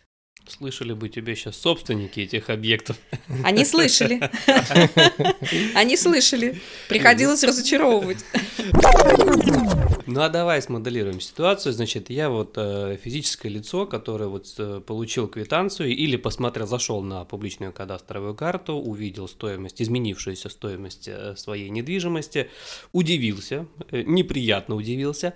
Слышали 0.48 0.92
бы 0.92 1.08
тебе 1.08 1.34
сейчас 1.34 1.56
собственники 1.56 2.20
этих 2.20 2.50
объектов. 2.50 2.96
Они 3.42 3.64
слышали. 3.64 4.20
Они 5.74 5.96
слышали. 5.96 6.60
Приходилось 6.88 7.42
разочаровывать. 7.42 8.24
Ну 10.08 10.20
а 10.20 10.28
давай 10.28 10.62
смоделируем 10.62 11.20
ситуацию. 11.20 11.72
Значит, 11.72 12.10
я 12.10 12.30
вот 12.30 12.52
э, 12.56 12.96
физическое 13.02 13.48
лицо, 13.48 13.86
которое 13.86 14.28
вот 14.28 14.54
э, 14.56 14.80
получил 14.80 15.26
квитанцию 15.26 15.88
или 15.88 16.16
посмотрел, 16.16 16.68
зашел 16.68 17.02
на 17.02 17.24
публичную 17.24 17.72
кадастровую 17.72 18.36
карту, 18.36 18.74
увидел 18.74 19.26
стоимость, 19.26 19.82
изменившуюся 19.82 20.48
стоимость 20.48 21.08
э, 21.08 21.34
своей 21.34 21.70
недвижимости, 21.70 22.48
удивился, 22.92 23.66
э, 23.90 24.02
неприятно 24.02 24.76
удивился. 24.76 25.34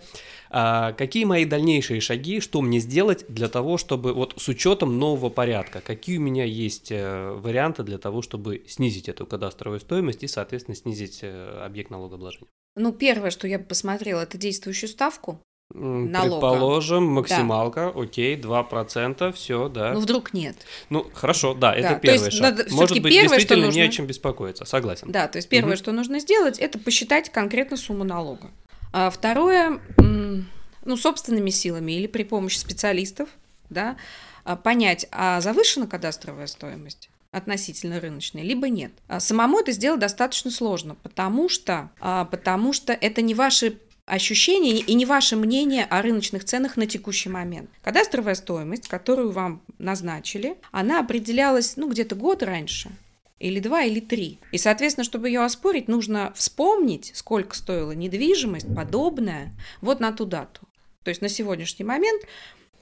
А 0.51 0.93
какие 0.93 1.25
мои 1.25 1.47
дальнейшие 1.47 2.01
шаги, 2.01 2.39
что 2.39 2.63
мне 2.63 2.79
сделать 2.79 3.25
для 3.29 3.49
того, 3.49 3.77
чтобы 3.77 4.13
вот 4.13 4.35
с 4.37 4.47
учетом 4.47 5.01
нового 5.01 5.31
порядка, 5.31 5.81
какие 5.81 6.19
у 6.19 6.23
меня 6.23 6.45
есть 6.45 6.93
э, 6.93 7.33
варианты 7.33 7.83
для 7.83 7.99
того, 7.99 8.23
чтобы 8.23 8.63
снизить 8.69 9.09
эту 9.09 9.27
кадастровую 9.27 9.81
стоимость 9.81 10.23
и, 10.23 10.29
соответственно, 10.29 10.77
снизить 10.77 11.21
э, 11.23 11.61
объект 11.65 11.91
налогообложения? 11.91 12.47
Ну, 12.77 12.93
первое, 12.93 13.31
что 13.31 13.47
я 13.47 13.59
бы 13.59 13.65
посмотрела, 13.65 14.23
это 14.23 14.39
действующую 14.39 14.89
ставку 14.89 15.41
налога. 15.73 16.51
Предположим, 16.51 17.05
максималка, 17.05 17.93
да. 17.95 18.01
окей, 18.03 18.37
2%, 18.37 19.33
все, 19.33 19.69
да. 19.69 19.93
Ну, 19.93 20.01
вдруг 20.01 20.33
нет. 20.33 20.57
Ну, 20.89 21.07
хорошо, 21.15 21.55
да, 21.55 21.73
да 21.73 21.77
это 21.77 22.01
первый 22.01 22.25
есть, 22.25 22.39
шаг. 22.39 22.57
Надо, 22.57 22.75
Может 22.75 23.01
быть, 23.01 23.13
первое, 23.13 23.37
действительно 23.37 23.67
нужно... 23.67 23.79
не 23.79 23.87
о 23.87 23.89
чем 23.89 24.07
беспокоиться, 24.07 24.65
согласен. 24.65 25.11
Да, 25.11 25.29
то 25.29 25.39
есть 25.39 25.49
первое, 25.49 25.75
угу. 25.75 25.79
что 25.79 25.93
нужно 25.93 26.19
сделать, 26.21 26.59
это 26.59 26.79
посчитать 26.79 27.31
конкретно 27.31 27.77
сумму 27.77 28.05
налога. 28.05 28.51
А 28.93 29.11
второе, 29.11 29.81
ну, 29.97 30.97
собственными 30.97 31.51
силами 31.51 31.93
или 31.93 32.07
при 32.07 32.25
помощи 32.25 32.59
специалистов, 32.59 33.29
да, 33.69 33.97
а, 34.45 34.57
понять, 34.57 35.07
а 35.13 35.41
завышена 35.41 35.87
кадастровая 35.87 36.49
стоимость? 36.49 37.10
Относительно 37.33 38.01
рыночной, 38.01 38.43
либо 38.43 38.69
нет. 38.69 38.93
А 39.09 39.21
самому 39.21 39.61
это 39.61 39.73
сделать 39.73 40.01
достаточно 40.01 40.51
сложно, 40.51 40.97
потому 40.97 41.49
что, 41.49 41.91
а, 42.01 42.25
потому 42.25 42.73
что 42.73 42.93
это 42.93 43.23
не 43.23 43.35
ваши 43.35 43.79
ощущения 44.07 44.79
и 44.79 44.95
не 44.95 45.07
ваше 45.07 45.37
мнение 45.37 45.85
о 45.85 46.03
рыночных 46.03 46.45
ценах 46.45 46.77
на 46.77 46.87
текущий 46.87 47.29
момент. 47.29 47.71
Кадастровая 47.83 48.35
стоимость, 48.35 48.89
которую 48.89 49.31
вам 49.31 49.63
назначили, 49.79 50.57
она 50.73 50.99
определялась 50.99 51.77
ну, 51.77 51.89
где-то 51.89 52.17
год 52.17 52.43
раньше 52.43 52.91
или 53.39 53.61
два, 53.61 53.83
или 53.83 54.01
три. 54.01 54.39
И, 54.51 54.59
соответственно, 54.59 55.05
чтобы 55.05 55.29
ее 55.29 55.41
оспорить, 55.41 55.87
нужно 55.87 56.33
вспомнить, 56.35 57.13
сколько 57.15 57.57
стоила 57.57 57.93
недвижимость 57.93 58.75
подобная 58.75 59.53
вот 59.81 60.01
на 60.01 60.13
ту 60.13 60.27
дату. 60.27 60.63
То 61.05 61.09
есть 61.09 61.23
на 61.23 61.29
сегодняшний 61.29 61.85
момент 61.85 62.23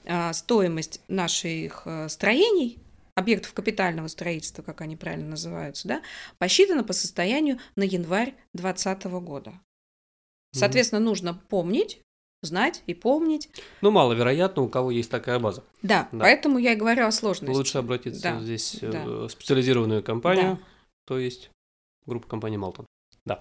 а, 0.07 0.33
стоимость 0.33 1.01
наших 1.09 1.83
а, 1.85 2.09
строений, 2.09 2.79
объектов 3.19 3.53
капитального 3.53 4.07
строительства, 4.07 4.63
как 4.63 4.81
они 4.81 4.97
правильно 4.97 5.31
называются, 5.31 5.89
да, 5.89 6.03
посчитана 6.39 6.85
по 6.85 6.93
состоянию 6.93 7.59
на 7.77 7.83
январь 7.83 8.35
2020 8.55 9.05
года. 9.23 9.53
Соответственно, 10.53 11.01
mm-hmm. 11.01 11.05
нужно 11.05 11.35
помнить, 11.35 12.01
знать 12.43 12.83
и 12.87 12.95
помнить. 12.95 13.51
Ну, 13.81 13.91
маловероятно, 13.91 14.63
у 14.63 14.69
кого 14.69 14.91
есть 14.91 15.11
такая 15.11 15.39
база. 15.39 15.65
Да, 15.83 16.09
да. 16.13 16.21
поэтому 16.21 16.59
я 16.59 16.73
и 16.73 16.77
говорю 16.77 17.07
о 17.07 17.13
сложности. 17.13 17.55
Лучше 17.55 17.79
обратиться 17.79 18.23
да. 18.23 18.41
здесь 18.41 18.79
э, 18.81 18.91
да. 18.91 19.05
в 19.05 19.29
специализированную 19.29 20.03
компанию, 20.03 20.57
да. 20.57 20.63
то 21.07 21.19
есть 21.19 21.51
группа 22.07 22.29
компании 22.29 22.57
Малтон. 22.57 22.87
Да. 23.29 23.41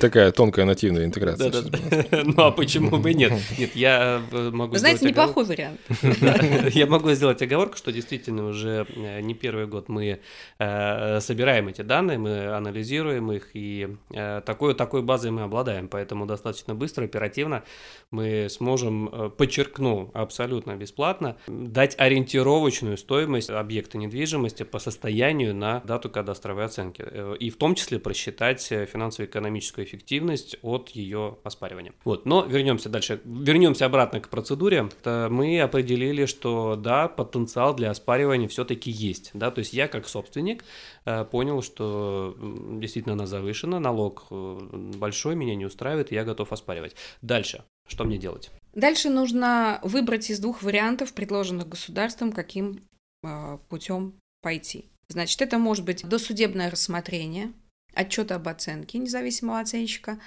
Такая 0.00 0.32
тонкая 0.32 0.66
нативная 0.66 1.04
интеграция. 1.04 1.50
Да, 1.50 1.62
да. 1.62 2.22
Ну 2.24 2.42
а 2.42 2.50
почему 2.50 2.98
бы 2.98 3.14
нет? 3.14 3.32
Нет, 3.56 3.74
я 3.74 4.22
э, 4.30 4.50
могу 4.50 4.72
Вы 4.72 4.78
знаете, 4.78 5.06
неплохой 5.06 5.44
вариант. 5.44 5.80
Я 6.74 6.86
могу 6.86 7.10
сделать 7.12 7.40
оговорку, 7.40 7.76
что 7.76 7.92
действительно 7.92 8.46
уже 8.46 8.86
э, 8.94 9.20
не 9.20 9.34
первый 9.34 9.66
год 9.66 9.88
мы 9.88 10.20
э, 10.58 11.20
собираем 11.20 11.68
эти 11.68 11.82
данные, 11.82 12.18
мы 12.18 12.54
анализируем 12.54 13.32
их, 13.32 13.50
и 13.54 13.96
такой, 14.44 14.74
такой 14.74 15.02
базой 15.02 15.30
мы 15.30 15.42
обладаем, 15.42 15.88
поэтому 15.88 16.26
достаточно 16.26 16.74
быстро, 16.74 17.04
оперативно 17.04 17.62
мы 18.10 18.48
сможем, 18.50 19.32
подчеркну, 19.36 20.10
абсолютно 20.14 20.76
бесплатно, 20.76 21.36
дать 21.46 21.94
ориентировочную 21.98 22.96
стоимость 22.96 23.50
объекта 23.50 23.98
недвижимости 23.98 24.64
по 24.64 24.78
состоянию 24.78 25.54
на 25.54 25.80
дату 25.80 26.10
кадастровой 26.10 26.64
оценки, 26.64 27.04
и 27.38 27.50
в 27.50 27.56
том 27.56 27.74
числе 27.74 27.98
просчитать 27.98 28.72
финансово-экономическую 28.86 29.84
эффективность 29.84 30.56
от 30.62 30.90
ее 30.90 31.38
оспаривания. 31.44 31.92
Вот, 32.04 32.26
но 32.26 32.44
вернемся 32.44 32.88
дальше, 32.88 33.20
вернемся 33.24 33.86
обратно 33.86 34.20
к 34.20 34.28
процедуре. 34.28 34.88
Мы 35.04 35.60
определили, 35.60 36.26
что 36.26 36.76
да, 36.76 37.08
потенциал 37.08 37.74
для 37.74 37.90
оспаривания 37.90 38.48
все-таки 38.48 38.90
есть, 38.90 39.30
да, 39.34 39.50
то 39.50 39.60
есть 39.60 39.72
я 39.72 39.88
как 39.88 40.08
собственник 40.08 40.64
э, 41.04 41.24
понял, 41.24 41.62
что 41.62 42.36
действительно 42.40 43.14
она 43.14 43.26
завышена, 43.26 43.80
налог 43.80 44.26
э, 44.30 44.58
большой, 44.96 45.34
меня 45.34 45.54
не 45.54 45.66
устраивает, 45.66 46.12
и 46.12 46.14
я 46.14 46.24
готов 46.24 46.52
оспаривать. 46.52 46.96
Дальше, 47.20 47.64
что 47.86 48.04
мне 48.04 48.18
делать? 48.18 48.50
Дальше 48.74 49.10
нужно 49.10 49.80
выбрать 49.82 50.30
из 50.30 50.38
двух 50.38 50.62
вариантов, 50.62 51.12
предложенных 51.12 51.68
государством, 51.68 52.32
каким 52.32 52.88
э, 53.22 53.58
путем 53.68 54.14
пойти. 54.40 54.86
Значит, 55.08 55.42
это 55.42 55.58
может 55.58 55.84
быть 55.84 56.08
досудебное 56.08 56.70
рассмотрение, 56.70 57.52
отчета 57.94 58.36
об 58.36 58.48
оценке 58.48 58.98
независимого 58.98 59.60
оценщика 59.60 60.20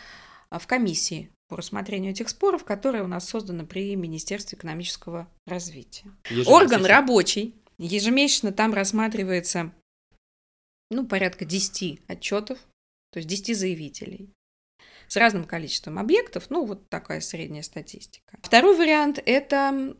а, 0.49 0.59
в 0.59 0.67
комиссии 0.67 1.29
по 1.47 1.57
рассмотрению 1.57 2.11
этих 2.11 2.29
споров, 2.29 2.63
которая 2.63 3.03
у 3.03 3.07
нас 3.07 3.27
создана 3.27 3.65
при 3.65 3.95
Министерстве 3.95 4.57
экономического 4.57 5.27
развития. 5.45 6.11
Орган 6.45 6.85
рабочий. 6.85 7.55
Ежемесячно 7.77 8.51
там 8.51 8.73
рассматривается 8.73 9.71
ну, 10.89 11.05
порядка 11.05 11.45
10 11.45 12.01
отчетов, 12.07 12.57
то 13.11 13.19
есть 13.19 13.27
10 13.27 13.57
заявителей 13.57 14.29
с 15.07 15.17
разным 15.17 15.43
количеством 15.43 15.99
объектов, 15.99 16.49
ну, 16.49 16.65
вот 16.65 16.89
такая 16.89 17.21
средняя 17.21 17.63
статистика. 17.63 18.37
Второй 18.41 18.75
вариант– 18.77 19.19
это 19.25 19.95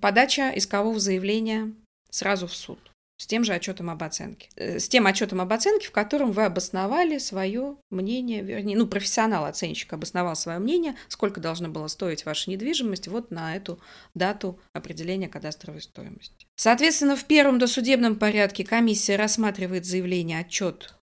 подача 0.00 0.52
искового 0.54 1.00
заявления 1.00 1.72
сразу 2.10 2.46
в 2.46 2.54
суд 2.54 2.89
с 3.20 3.26
тем 3.26 3.44
же 3.44 3.52
отчетом 3.52 3.90
об 3.90 4.02
оценке. 4.02 4.48
Э, 4.56 4.78
с 4.78 4.88
тем 4.88 5.04
отчетом 5.04 5.42
об 5.42 5.52
оценке, 5.52 5.88
в 5.88 5.90
котором 5.90 6.32
вы 6.32 6.46
обосновали 6.46 7.18
свое 7.18 7.76
мнение, 7.90 8.40
вернее, 8.40 8.78
ну, 8.78 8.86
профессионал-оценщик 8.86 9.92
обосновал 9.92 10.34
свое 10.36 10.58
мнение, 10.58 10.96
сколько 11.08 11.38
должна 11.38 11.68
была 11.68 11.88
стоить 11.88 12.24
ваша 12.24 12.50
недвижимость 12.50 13.08
вот 13.08 13.30
на 13.30 13.54
эту 13.54 13.78
дату 14.14 14.58
определения 14.72 15.28
кадастровой 15.28 15.82
стоимости. 15.82 16.46
Соответственно, 16.56 17.14
в 17.14 17.26
первом 17.26 17.58
досудебном 17.58 18.16
порядке 18.16 18.64
комиссия 18.64 19.16
рассматривает 19.16 19.84
заявление, 19.84 20.40
отчет 20.40 20.94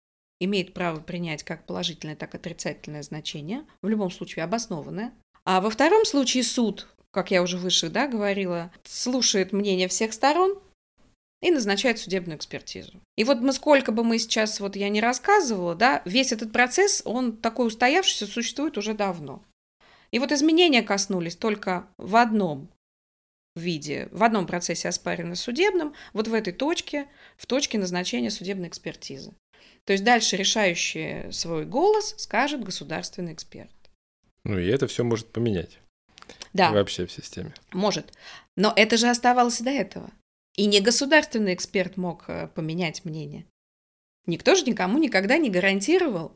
имеет 0.41 0.73
право 0.73 1.01
принять 1.01 1.43
как 1.43 1.67
положительное, 1.67 2.17
так 2.17 2.35
и 2.35 2.39
отрицательное 2.39 3.03
значение, 3.03 3.65
в 3.83 3.89
любом 3.89 4.11
случае 4.11 4.45
обоснованное. 4.45 5.13
А 5.45 5.61
во 5.61 5.69
втором 5.69 6.07
случае 6.07 6.45
суд, 6.45 6.89
как 7.11 7.31
я 7.31 7.43
уже 7.43 7.59
выше 7.59 7.91
да, 7.91 8.07
говорила, 8.07 8.73
слушает 8.85 9.53
мнение 9.53 9.89
всех 9.89 10.15
сторон 10.15 10.59
и 11.43 11.51
назначает 11.51 11.99
судебную 11.99 12.39
экспертизу. 12.39 13.01
И 13.17 13.25
вот 13.25 13.41
мы 13.41 13.53
сколько 13.53 13.93
бы 13.93 14.03
мы 14.05 14.19
сейчас, 14.19 14.61
вот 14.61 14.77
я 14.77 14.89
не 14.89 15.01
рассказывала, 15.01 15.75
да, 15.75 16.03
весь 16.05 16.33
этот 16.33 16.53
процесс, 16.53 17.03
он 17.05 17.37
такой 17.37 17.67
устоявшийся, 17.67 18.27
существует 18.27 18.79
уже 18.79 18.95
давно. 18.95 19.43
И 20.11 20.19
вот 20.19 20.33
изменения 20.33 20.83
коснулись 20.83 21.37
только 21.37 21.87
в 21.99 22.17
одном 22.17 22.69
виде, 23.55 24.09
в 24.13 24.23
одном 24.23 24.47
процессе 24.47 24.89
оспарено 24.89 25.35
судебном, 25.35 25.95
вот 26.13 26.29
в 26.29 26.35
этой 26.35 26.53
точке, 26.53 27.09
в 27.37 27.47
точке 27.47 27.79
назначения 27.79 28.31
судебной 28.31 28.69
экспертизы. 28.69 29.33
То 29.85 29.93
есть 29.93 30.05
дальше 30.05 30.37
решающий 30.37 31.31
свой 31.33 31.65
голос 31.65 32.15
скажет 32.19 32.65
государственный 32.65 33.33
эксперт. 33.33 33.71
Ну 34.45 34.59
и 34.59 34.67
это 34.67 34.87
все 34.87 35.05
может 35.05 35.33
поменять. 35.33 35.79
Да. 36.53 36.71
Вообще 36.71 37.07
в 37.07 37.13
системе. 37.13 37.53
Может. 37.73 38.13
Но 38.57 38.73
это 38.75 38.97
же 38.97 39.09
оставалось 39.09 39.61
до 39.61 39.71
этого. 39.71 40.11
И 40.57 40.67
не 40.67 40.81
государственный 40.81 41.55
эксперт 41.55 41.97
мог 41.97 42.25
э, 42.29 42.49
поменять 42.55 43.05
мнение. 43.05 43.45
Никто 44.27 44.55
же 44.55 44.65
никому 44.65 44.99
никогда 44.99 45.37
не 45.37 45.51
гарантировал. 45.51 46.33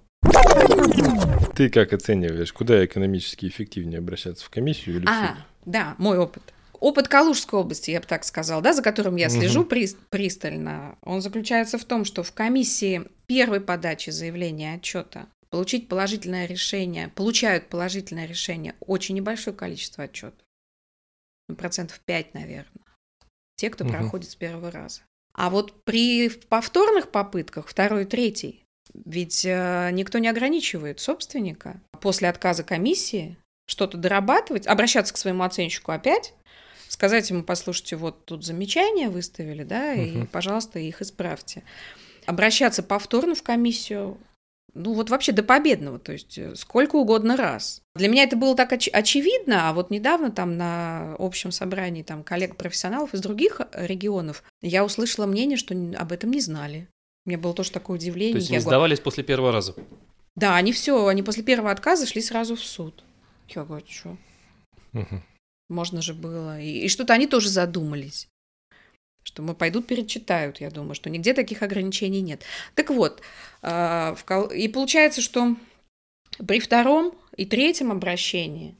Ты 1.54 1.70
как 1.70 1.92
оцениваешь, 1.92 2.52
куда 2.52 2.84
экономически 2.84 3.46
эффективнее 3.46 3.98
обращаться, 3.98 4.44
в 4.44 4.50
комиссию 4.50 4.96
или 4.96 5.06
в 5.06 5.08
а, 5.08 5.28
суд? 5.28 5.36
Да, 5.64 5.94
мой 5.98 6.18
опыт. 6.18 6.42
Опыт 6.78 7.08
Калужской 7.08 7.60
области, 7.60 7.90
я 7.90 8.00
бы 8.00 8.06
так 8.06 8.24
сказала, 8.24 8.62
да, 8.62 8.72
за 8.72 8.82
которым 8.82 9.16
я 9.16 9.28
слежу 9.28 9.62
угу. 9.62 9.70
пристально, 10.08 10.96
он 11.02 11.20
заключается 11.20 11.78
в 11.78 11.84
том, 11.84 12.04
что 12.04 12.22
в 12.22 12.32
комиссии 12.32 13.02
первой 13.26 13.60
подачи 13.60 14.10
заявления 14.10 14.74
отчета 14.74 15.26
получить 15.50 15.88
положительное 15.88 16.46
решение, 16.46 17.08
получают 17.08 17.68
положительное 17.68 18.26
решение 18.26 18.74
очень 18.80 19.16
небольшое 19.16 19.54
количество 19.54 20.04
отчетов. 20.04 20.46
Ну, 21.48 21.56
процентов 21.56 22.00
5, 22.00 22.34
наверное. 22.34 22.89
Те, 23.60 23.68
кто 23.68 23.84
угу. 23.84 23.92
проходит 23.92 24.30
с 24.30 24.36
первого 24.36 24.70
раза. 24.70 25.02
А 25.34 25.50
вот 25.50 25.84
при 25.84 26.30
повторных 26.30 27.10
попытках, 27.10 27.68
второй 27.68 28.04
и 28.04 28.06
третий, 28.06 28.64
ведь 28.94 29.44
э, 29.44 29.90
никто 29.92 30.16
не 30.16 30.28
ограничивает 30.28 30.98
собственника 30.98 31.78
после 32.00 32.30
отказа 32.30 32.64
комиссии 32.64 33.36
что-то 33.66 33.98
дорабатывать, 33.98 34.66
обращаться 34.66 35.12
к 35.12 35.18
своему 35.18 35.42
оценщику 35.42 35.92
опять 35.92 36.32
сказать 36.88 37.28
ему, 37.28 37.42
послушайте, 37.42 37.96
вот 37.96 38.24
тут 38.24 38.46
замечания 38.46 39.10
выставили, 39.10 39.62
да, 39.62 39.92
угу. 39.92 40.00
и, 40.00 40.24
пожалуйста, 40.24 40.78
их 40.78 41.02
исправьте. 41.02 41.62
Обращаться 42.24 42.82
повторно 42.82 43.34
в 43.34 43.42
комиссию, 43.42 44.16
ну 44.74 44.92
вот 44.94 45.10
вообще 45.10 45.32
до 45.32 45.42
победного, 45.42 45.98
то 45.98 46.12
есть 46.12 46.38
э, 46.38 46.54
сколько 46.54 46.96
угодно 46.96 47.36
раз. 47.36 47.82
Для 47.94 48.08
меня 48.08 48.22
это 48.24 48.36
было 48.36 48.54
так 48.54 48.72
оч- 48.72 48.90
очевидно, 48.90 49.68
а 49.68 49.72
вот 49.72 49.90
недавно 49.90 50.30
там 50.30 50.56
на 50.56 51.16
общем 51.18 51.50
собрании 51.50 52.02
там 52.02 52.22
коллег-профессионалов 52.22 53.14
из 53.14 53.20
других 53.20 53.60
э, 53.60 53.86
регионов 53.86 54.44
я 54.62 54.84
услышала 54.84 55.26
мнение, 55.26 55.56
что 55.56 55.74
об 55.96 56.12
этом 56.12 56.30
не 56.30 56.40
знали. 56.40 56.88
У 57.26 57.30
меня 57.30 57.38
было 57.38 57.54
тоже 57.54 57.70
такое 57.70 57.96
удивление. 57.96 58.34
То 58.34 58.38
есть 58.38 58.50
не 58.50 58.56
я 58.56 58.60
сдавались 58.60 58.98
говорю, 58.98 59.04
после 59.04 59.24
первого 59.24 59.52
раза? 59.52 59.74
Да, 60.36 60.56
они 60.56 60.72
все, 60.72 61.06
они 61.06 61.22
после 61.22 61.42
первого 61.42 61.70
отказа 61.70 62.06
шли 62.06 62.22
сразу 62.22 62.56
в 62.56 62.60
суд. 62.64 63.04
Я 63.48 63.64
говорю, 63.64 63.86
что? 63.88 64.16
Угу. 64.92 65.22
Можно 65.68 66.02
же 66.02 66.14
было. 66.14 66.60
И, 66.60 66.84
и 66.84 66.88
что-то 66.88 67.12
они 67.12 67.26
тоже 67.26 67.48
задумались. 67.48 68.28
Что 69.22 69.42
мы 69.42 69.54
пойдут 69.54 69.86
перечитают, 69.86 70.60
я 70.60 70.70
думаю, 70.70 70.94
что 70.94 71.10
нигде 71.10 71.34
таких 71.34 71.62
ограничений 71.62 72.22
нет. 72.22 72.42
Так 72.74 72.90
вот, 72.90 73.20
в, 73.62 74.16
и 74.54 74.68
получается, 74.68 75.20
что 75.20 75.56
при 76.46 76.60
втором 76.60 77.14
и 77.36 77.46
третьем 77.46 77.92
обращении 77.92 78.74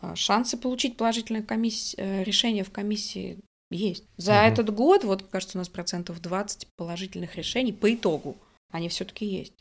э, 0.00 0.14
шансы 0.14 0.56
получить 0.56 0.96
положительное 0.96 1.44
э, 1.44 2.24
решение 2.24 2.64
в 2.64 2.70
комиссии 2.70 3.38
есть. 3.70 4.04
За 4.16 4.32
угу. 4.32 4.38
этот 4.40 4.74
год, 4.74 5.04
вот, 5.04 5.22
кажется, 5.24 5.58
у 5.58 5.60
нас 5.60 5.68
процентов 5.68 6.20
20 6.20 6.68
положительных 6.76 7.36
решений 7.36 7.72
по 7.72 7.92
итогу, 7.92 8.36
они 8.72 8.88
все-таки 8.88 9.26
есть. 9.26 9.54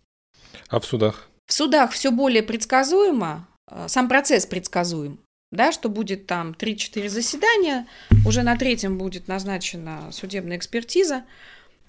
А 0.69 0.79
в 0.79 0.85
судах? 0.85 1.27
В 1.47 1.53
судах 1.53 1.91
все 1.91 2.11
более 2.11 2.43
предсказуемо, 2.43 3.47
сам 3.87 4.07
процесс 4.07 4.45
предсказуем 4.45 5.19
да, 5.55 5.71
что 5.71 5.89
будет 5.89 6.27
там 6.27 6.51
3-4 6.51 7.09
заседания, 7.09 7.87
уже 8.25 8.43
на 8.43 8.57
третьем 8.57 8.97
будет 8.97 9.27
назначена 9.27 10.11
судебная 10.11 10.57
экспертиза, 10.57 11.23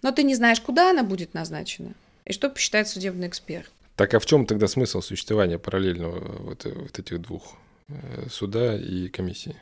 но 0.03 0.13
ты 0.13 0.23
не 0.23 0.35
знаешь, 0.35 0.61
куда 0.61 0.91
она 0.91 1.03
будет 1.03 1.35
назначена 1.35 1.95
и 2.25 2.33
что 2.33 2.51
посчитает 2.51 2.89
судебный 2.89 3.29
эксперт. 3.29 3.71
Так 3.97 4.13
а 4.15 4.19
в 4.19 4.27
чем 4.27 4.47
тогда 4.47 4.69
смысл 4.69 5.01
существования 5.01 5.59
параллельного 5.59 6.43
вот, 6.43 6.65
вот 6.65 6.99
этих 6.99 7.21
двух 7.23 7.55
э, 7.89 8.29
суда 8.31 8.77
и 8.77 9.09
комиссии? 9.09 9.57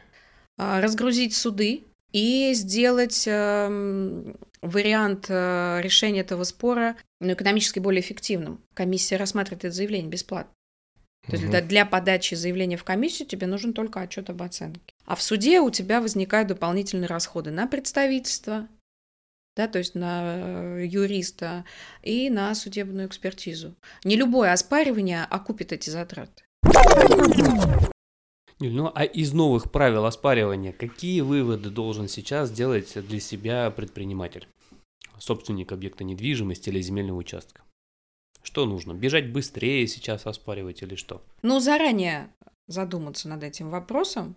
А, 0.59 0.81
разгрузить 0.81 1.35
суды 1.35 1.85
и 2.13 2.53
сделать 2.55 3.25
э, 3.29 4.35
вариант 4.61 5.27
э, 5.29 5.81
решения 5.83 6.21
этого 6.21 6.45
спора 6.45 6.97
ну, 7.21 7.33
экономически 7.33 7.79
более 7.79 8.01
эффективным. 8.01 8.61
Комиссия 8.75 9.17
рассматривает 9.17 9.65
это 9.65 9.75
заявление 9.75 10.11
бесплатно. 10.11 10.53
То 11.27 11.37
есть 11.37 11.49
для, 11.49 11.61
для 11.63 11.87
подачи 11.87 12.35
заявления 12.35 12.77
в 12.77 12.85
комиссию 12.85 13.27
тебе 13.27 13.47
нужен 13.47 13.73
только 13.73 14.01
отчет 14.01 14.29
об 14.29 14.43
оценке. 14.43 14.81
А 15.07 15.17
в 15.17 15.23
суде 15.23 15.61
у 15.61 15.71
тебя 15.71 16.01
возникают 16.01 16.49
дополнительные 16.49 17.09
расходы 17.09 17.51
на 17.51 17.67
представительство, 17.67 18.69
да, 19.57 19.69
то 19.69 19.79
есть 19.79 19.95
на 19.95 20.79
э, 20.79 20.87
юриста 20.87 21.65
и 22.03 22.29
на 22.29 22.55
судебную 22.55 23.09
экспертизу. 23.09 23.75
Не 24.05 24.17
любое 24.17 24.53
оспаривание 24.53 25.25
окупит 25.25 25.73
эти 25.73 25.91
затраты. 25.91 26.43
Ну 28.61 28.91
а 28.95 29.05
из 29.05 29.33
новых 29.33 29.71
правил 29.71 30.07
оспаривания 30.07 30.73
какие 30.73 31.21
выводы 31.21 31.71
должен 31.71 32.09
сейчас 32.09 32.49
сделать 32.51 32.95
для 32.95 33.21
себя 33.21 33.71
предприниматель, 33.71 34.47
собственник 35.19 35.73
объекта 35.73 36.05
недвижимости 36.05 36.69
или 36.69 36.81
земельного 36.81 37.19
участка? 37.19 37.63
Что 38.55 38.67
нужно? 38.67 38.93
Бежать 38.93 39.33
быстрее 39.33 39.85
сейчас 39.89 40.29
оспаривать 40.29 40.81
или 40.83 40.95
что? 40.95 41.21
Ну, 41.43 41.59
заранее 41.59 42.29
задуматься 42.69 43.29
над 43.29 43.43
этим 43.43 43.69
вопросом, 43.69 44.37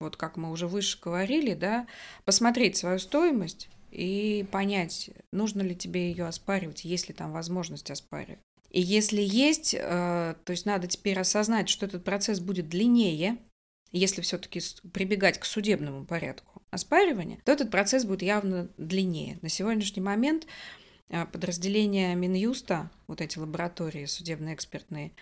вот 0.00 0.16
как 0.16 0.38
мы 0.38 0.50
уже 0.50 0.66
выше 0.66 0.98
говорили, 0.98 1.52
да, 1.52 1.86
посмотреть 2.24 2.78
свою 2.78 2.98
стоимость 2.98 3.68
и 3.90 4.46
понять, 4.50 5.10
нужно 5.30 5.60
ли 5.60 5.76
тебе 5.76 6.08
ее 6.08 6.24
оспаривать, 6.24 6.86
есть 6.86 7.08
ли 7.08 7.14
там 7.14 7.32
возможность 7.32 7.90
оспаривать. 7.90 8.38
И 8.70 8.80
если 8.80 9.20
есть, 9.20 9.74
э, 9.74 10.36
то 10.42 10.50
есть 10.50 10.64
надо 10.64 10.86
теперь 10.86 11.18
осознать, 11.18 11.68
что 11.68 11.84
этот 11.84 12.02
процесс 12.02 12.40
будет 12.40 12.70
длиннее, 12.70 13.36
если 13.92 14.22
все-таки 14.22 14.62
прибегать 14.94 15.38
к 15.38 15.44
судебному 15.44 16.06
порядку 16.06 16.62
оспаривания, 16.70 17.40
то 17.44 17.52
этот 17.52 17.70
процесс 17.70 18.06
будет 18.06 18.22
явно 18.22 18.70
длиннее. 18.78 19.38
На 19.42 19.50
сегодняшний 19.50 20.02
момент 20.02 20.46
подразделения 21.32 22.14
Минюста, 22.14 22.90
вот 23.06 23.20
эти 23.20 23.38
лаборатории 23.38 24.06
судебно-экспертные, 24.06 25.12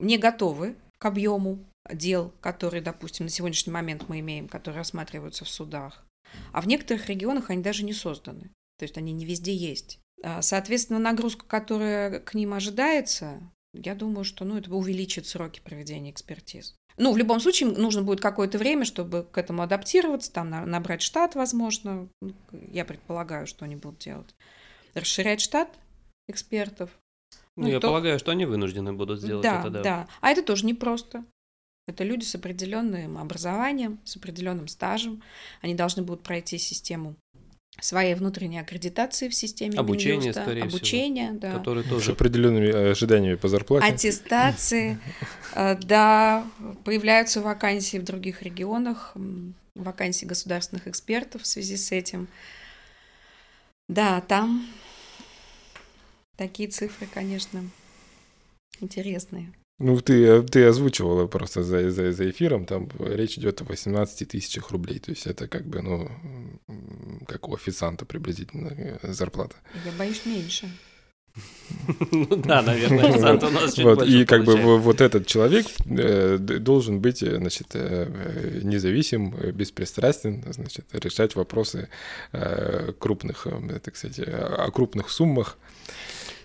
не 0.00 0.18
готовы 0.18 0.76
к 0.98 1.04
объему 1.04 1.58
дел, 1.92 2.32
которые, 2.40 2.82
допустим, 2.82 3.26
на 3.26 3.30
сегодняшний 3.30 3.72
момент 3.72 4.08
мы 4.08 4.20
имеем, 4.20 4.48
которые 4.48 4.78
рассматриваются 4.78 5.44
в 5.44 5.50
судах. 5.50 6.04
А 6.52 6.60
в 6.60 6.66
некоторых 6.66 7.08
регионах 7.08 7.50
они 7.50 7.62
даже 7.62 7.84
не 7.84 7.92
созданы. 7.92 8.50
То 8.78 8.84
есть 8.84 8.96
они 8.98 9.12
не 9.12 9.24
везде 9.24 9.54
есть. 9.54 9.98
А, 10.22 10.42
соответственно, 10.42 10.98
нагрузка, 10.98 11.44
которая 11.46 12.20
к 12.20 12.34
ним 12.34 12.54
ожидается, 12.54 13.40
я 13.72 13.94
думаю, 13.94 14.24
что 14.24 14.44
ну, 14.44 14.56
это 14.56 14.72
увеличит 14.74 15.26
сроки 15.26 15.60
проведения 15.60 16.10
экспертиз. 16.10 16.74
Ну, 16.96 17.12
в 17.12 17.16
любом 17.16 17.40
случае, 17.40 17.70
нужно 17.70 18.02
будет 18.02 18.20
какое-то 18.20 18.56
время, 18.56 18.84
чтобы 18.84 19.24
к 19.24 19.36
этому 19.36 19.62
адаптироваться, 19.62 20.32
там 20.32 20.48
набрать 20.50 21.02
штат, 21.02 21.34
возможно. 21.34 22.08
Ну, 22.20 22.34
я 22.72 22.84
предполагаю, 22.84 23.46
что 23.46 23.64
они 23.64 23.76
будут 23.76 23.98
делать 23.98 24.34
расширять 24.94 25.40
штат 25.40 25.68
экспертов. 26.28 26.90
Ну, 27.56 27.64
ну 27.64 27.68
я 27.68 27.80
то... 27.80 27.88
полагаю, 27.88 28.18
что 28.18 28.32
они 28.32 28.46
вынуждены 28.46 28.92
будут 28.92 29.20
сделать 29.20 29.42
да, 29.42 29.60
это, 29.60 29.70
да. 29.70 29.82
Да, 29.82 30.08
а 30.20 30.30
это 30.30 30.42
тоже 30.42 30.66
непросто. 30.66 31.24
Это 31.86 32.02
люди 32.02 32.24
с 32.24 32.34
определенным 32.34 33.18
образованием, 33.18 33.98
с 34.04 34.16
определенным 34.16 34.68
стажем. 34.68 35.22
Они 35.60 35.74
должны 35.74 36.02
будут 36.02 36.22
пройти 36.22 36.56
систему 36.58 37.14
своей 37.80 38.14
внутренней 38.14 38.60
аккредитации 38.60 39.28
в 39.28 39.34
системе 39.34 39.78
обучение, 39.78 40.20
Минюста, 40.20 40.42
скорее 40.42 40.62
обучение, 40.62 41.28
всего, 41.28 41.40
да, 41.40 41.52
который 41.58 41.82
тоже 41.82 42.06
с 42.06 42.08
определенными 42.10 42.66
э, 42.66 42.90
ожиданиями 42.92 43.34
по 43.34 43.48
зарплате, 43.48 43.86
аттестации, 43.86 44.98
э, 45.54 45.76
да, 45.82 46.46
появляются 46.84 47.40
вакансии 47.40 47.98
в 47.98 48.04
других 48.04 48.42
регионах, 48.42 49.14
вакансии 49.74 50.24
государственных 50.24 50.86
экспертов 50.86 51.42
в 51.42 51.46
связи 51.46 51.76
с 51.76 51.90
этим. 51.90 52.28
Да, 53.88 54.20
там 54.20 54.66
Такие 56.36 56.68
цифры, 56.68 57.06
конечно, 57.06 57.62
интересные. 58.80 59.52
Ну, 59.78 60.00
ты, 60.00 60.42
ты 60.42 60.64
озвучивала 60.64 61.26
просто 61.26 61.62
за, 61.62 61.90
за, 61.90 62.12
за 62.12 62.30
эфиром, 62.30 62.64
там 62.64 62.88
речь 62.98 63.38
идет 63.38 63.60
о 63.60 63.64
18 63.64 64.28
тысячах 64.28 64.70
рублей. 64.70 64.98
То 64.98 65.10
есть 65.10 65.26
это 65.26 65.48
как 65.48 65.66
бы, 65.66 65.82
ну, 65.82 66.10
как 67.26 67.48
у 67.48 67.54
официанта 67.54 68.04
приблизительно 68.04 68.68
э, 68.68 69.12
зарплата. 69.12 69.56
Я 69.84 69.92
боюсь 69.92 70.26
меньше. 70.26 70.68
Ну 72.12 72.36
да, 72.36 72.62
наверное, 72.62 73.10
акцент 73.10 73.42
у 73.42 73.50
нас 73.50 73.74
чуть 73.74 73.84
Вот, 73.84 73.98
больше 73.98 74.12
и 74.12 74.24
как 74.24 74.44
бы 74.44 74.52
получается. 74.52 74.78
вот 74.78 75.00
этот 75.00 75.26
человек 75.26 75.66
э, 75.86 76.38
должен 76.38 77.00
быть, 77.00 77.22
э, 77.22 77.36
значит, 77.36 77.68
э, 77.74 78.60
независим, 78.62 79.30
беспристрастен, 79.52 80.44
значит, 80.50 80.86
решать 80.92 81.34
вопросы 81.34 81.88
э, 82.32 82.92
крупных, 82.98 83.46
так 83.82 83.96
сказать, 83.96 84.20
о 84.20 84.70
крупных 84.70 85.10
суммах. 85.10 85.58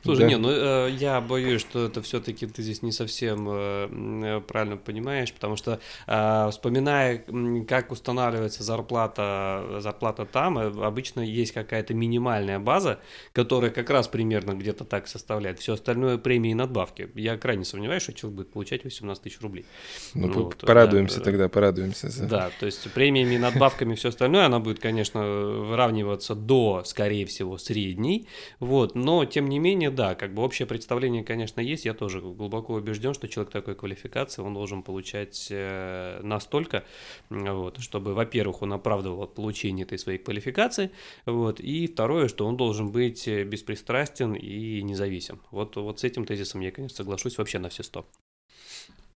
Слушай, 0.04 0.22
Да. 0.22 0.28
не, 0.28 0.38
ну 0.38 0.50
э, 0.52 0.90
я 0.92 1.20
боюсь, 1.22 1.62
что 1.62 1.86
это 1.86 2.02
все-таки 2.02 2.48
ты 2.48 2.62
здесь 2.62 2.82
не 2.82 2.92
совсем 2.92 3.48
э, 3.50 4.42
правильно 4.48 4.78
понимаешь, 4.78 5.34
потому 5.34 5.56
что 5.58 5.80
э, 6.08 6.48
вспоминая, 6.52 7.24
как 7.68 7.92
устанавливается 7.92 8.64
зарплата, 8.64 9.78
зарплата 9.80 10.26
там, 10.26 10.58
э, 10.58 10.86
обычно 10.86 11.22
есть 11.22 11.52
какая-то 11.52 11.94
минимальная 11.94 12.60
база, 12.60 13.00
которая 13.34 13.72
как 13.72 13.90
раз 13.90 14.08
примерно 14.08 14.54
где-то 14.54 14.86
так 14.86 15.08
составляет. 15.08 15.60
Все 15.60 15.74
остальное 15.74 16.18
премии 16.18 16.52
и 16.52 16.54
надбавки. 16.56 17.10
Я 17.16 17.38
крайне 17.38 17.66
сомневаюсь, 17.66 18.04
что 18.04 18.14
человек 18.14 18.38
будет 18.38 18.52
получать 18.52 18.84
18 18.84 19.24
тысяч 19.24 19.42
рублей. 19.42 19.66
Ну, 20.14 20.28
Ну 20.28 20.44
вот, 20.44 20.58
порадуемся 20.58 21.20
да, 21.20 21.24
тогда, 21.26 21.50
порадуемся. 21.50 22.10
за- 22.10 22.26
Да, 22.28 22.52
то 22.60 22.66
есть 22.66 22.90
премиями, 22.94 23.38
надбавками, 23.38 23.96
все 23.96 24.10
остальное, 24.10 24.46
она 24.46 24.60
будет, 24.60 24.80
конечно, 24.80 25.22
выравниваться 25.22 26.36
до, 26.36 26.84
скорее 26.86 27.26
всего, 27.26 27.58
средней, 27.58 28.28
вот, 28.60 28.96
но, 28.96 29.26
тем 29.26 29.48
не 29.50 29.60
менее, 29.60 29.89
да, 29.90 30.16
как 30.16 30.34
бы 30.34 30.44
общее 30.44 30.66
представление, 30.66 31.24
конечно, 31.24 31.62
есть, 31.62 31.86
я 31.86 31.94
тоже 31.94 32.22
глубоко 32.22 32.74
убежден, 32.74 33.14
что 33.14 33.28
человек 33.28 33.52
такой 33.52 33.76
квалификации, 33.76 34.42
он 34.42 34.54
должен 34.54 34.84
получать 34.84 35.48
э, 35.50 36.20
настолько, 36.24 36.84
вот, 37.30 37.80
чтобы, 37.80 38.14
во-первых, 38.14 38.62
он 38.62 38.74
оправдывал 38.74 39.28
получение 39.28 39.86
этой 39.86 39.98
своей 39.98 40.18
квалификации, 40.18 40.92
вот, 41.26 41.60
и 41.60 41.88
второе, 41.88 42.28
что 42.28 42.46
он 42.46 42.58
должен 42.58 42.92
быть 42.92 43.28
э, 43.28 43.44
беспристрастен 43.44 44.34
и 44.34 44.82
независим. 44.82 45.42
Вот, 45.52 45.76
вот 45.76 46.00
с 46.00 46.04
этим 46.04 46.26
тезисом 46.26 46.62
я, 46.62 46.72
конечно, 46.72 46.98
соглашусь 46.98 47.38
вообще 47.38 47.60
на 47.60 47.70
все 47.70 47.84
сто. 47.84 48.06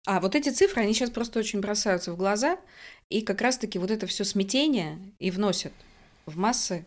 А 0.06 0.20
вот 0.20 0.36
эти 0.36 0.50
цифры, 0.50 0.82
они 0.82 0.94
сейчас 0.94 1.10
просто 1.10 1.40
очень 1.40 1.62
бросаются 1.62 2.12
в 2.12 2.18
глаза, 2.18 2.60
и 3.10 3.22
как 3.22 3.42
раз-таки 3.42 3.80
вот 3.80 3.90
это 3.90 4.06
все 4.06 4.26
смятение 4.26 5.00
и 5.20 5.32
вносят 5.32 5.72
в 6.26 6.38
массы 6.38 6.86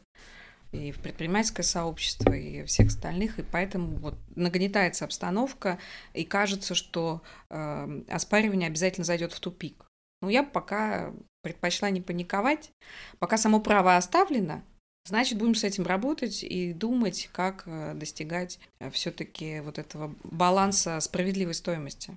и 0.76 0.92
в 0.92 1.00
предпринимательское 1.00 1.64
сообщество, 1.64 2.32
и 2.32 2.64
всех 2.64 2.88
остальных, 2.88 3.38
и 3.38 3.42
поэтому 3.42 3.96
вот 3.96 4.14
нагнетается 4.34 5.04
обстановка, 5.04 5.78
и 6.12 6.24
кажется, 6.24 6.74
что 6.74 7.22
э, 7.50 8.02
оспаривание 8.08 8.68
обязательно 8.68 9.04
зайдет 9.04 9.32
в 9.32 9.40
тупик. 9.40 9.86
Но 10.22 10.30
я 10.30 10.42
пока 10.42 11.12
предпочла 11.42 11.90
не 11.90 12.00
паниковать, 12.00 12.70
пока 13.18 13.36
само 13.38 13.60
право 13.60 13.96
оставлено, 13.96 14.62
значит, 15.06 15.38
будем 15.38 15.54
с 15.54 15.64
этим 15.64 15.86
работать 15.86 16.42
и 16.42 16.72
думать, 16.72 17.28
как 17.32 17.62
э, 17.66 17.94
достигать 17.94 18.58
все-таки 18.92 19.60
вот 19.60 19.78
этого 19.78 20.14
баланса 20.24 21.00
справедливой 21.00 21.54
стоимости. 21.54 22.16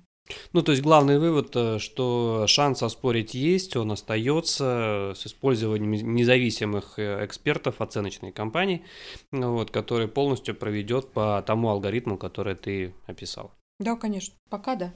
Ну, 0.52 0.62
то 0.62 0.72
есть 0.72 0.82
главный 0.82 1.18
вывод, 1.18 1.50
э, 1.54 1.78
что 1.78 2.46
шанс 2.46 2.82
оспорить 2.82 3.34
есть, 3.34 3.76
он 3.76 3.92
остается 3.92 5.12
с 5.16 5.26
использованием 5.26 5.92
независимых 6.14 6.98
э, 6.98 7.24
экспертов 7.24 7.80
оценочной 7.80 8.32
компании, 8.32 8.84
ну, 9.32 9.52
вот, 9.52 9.70
который 9.70 10.08
полностью 10.08 10.54
проведет 10.54 11.12
по 11.12 11.42
тому 11.46 11.68
алгоритму, 11.68 12.16
который 12.16 12.54
ты 12.54 12.94
описал. 13.06 13.52
Да, 13.78 13.96
конечно. 13.96 14.34
Пока 14.48 14.76
да. 14.76 14.94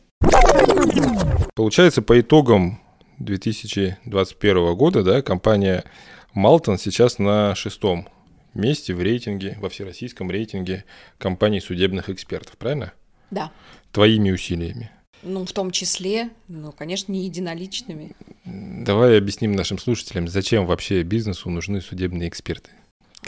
Получается, 1.54 2.02
по 2.02 2.20
итогам 2.20 2.80
2021 3.18 4.74
года, 4.74 5.02
да, 5.02 5.22
компания 5.22 5.84
Малтон 6.32 6.78
сейчас 6.78 7.18
на 7.18 7.54
шестом 7.54 8.08
месте 8.54 8.94
в 8.94 9.00
рейтинге, 9.00 9.56
во 9.60 9.68
всероссийском 9.68 10.30
рейтинге 10.30 10.84
компаний 11.18 11.60
судебных 11.60 12.08
экспертов, 12.10 12.56
правильно? 12.56 12.92
Да. 13.30 13.50
Твоими 13.92 14.30
усилиями. 14.30 14.90
Ну, 15.24 15.44
в 15.46 15.52
том 15.52 15.70
числе, 15.70 16.30
ну, 16.48 16.70
конечно, 16.72 17.10
не 17.10 17.24
единоличными. 17.24 18.12
Давай 18.44 19.18
объясним 19.18 19.52
нашим 19.52 19.78
слушателям, 19.78 20.28
зачем 20.28 20.66
вообще 20.66 21.02
бизнесу 21.02 21.48
нужны 21.48 21.80
судебные 21.80 22.28
эксперты. 22.28 22.70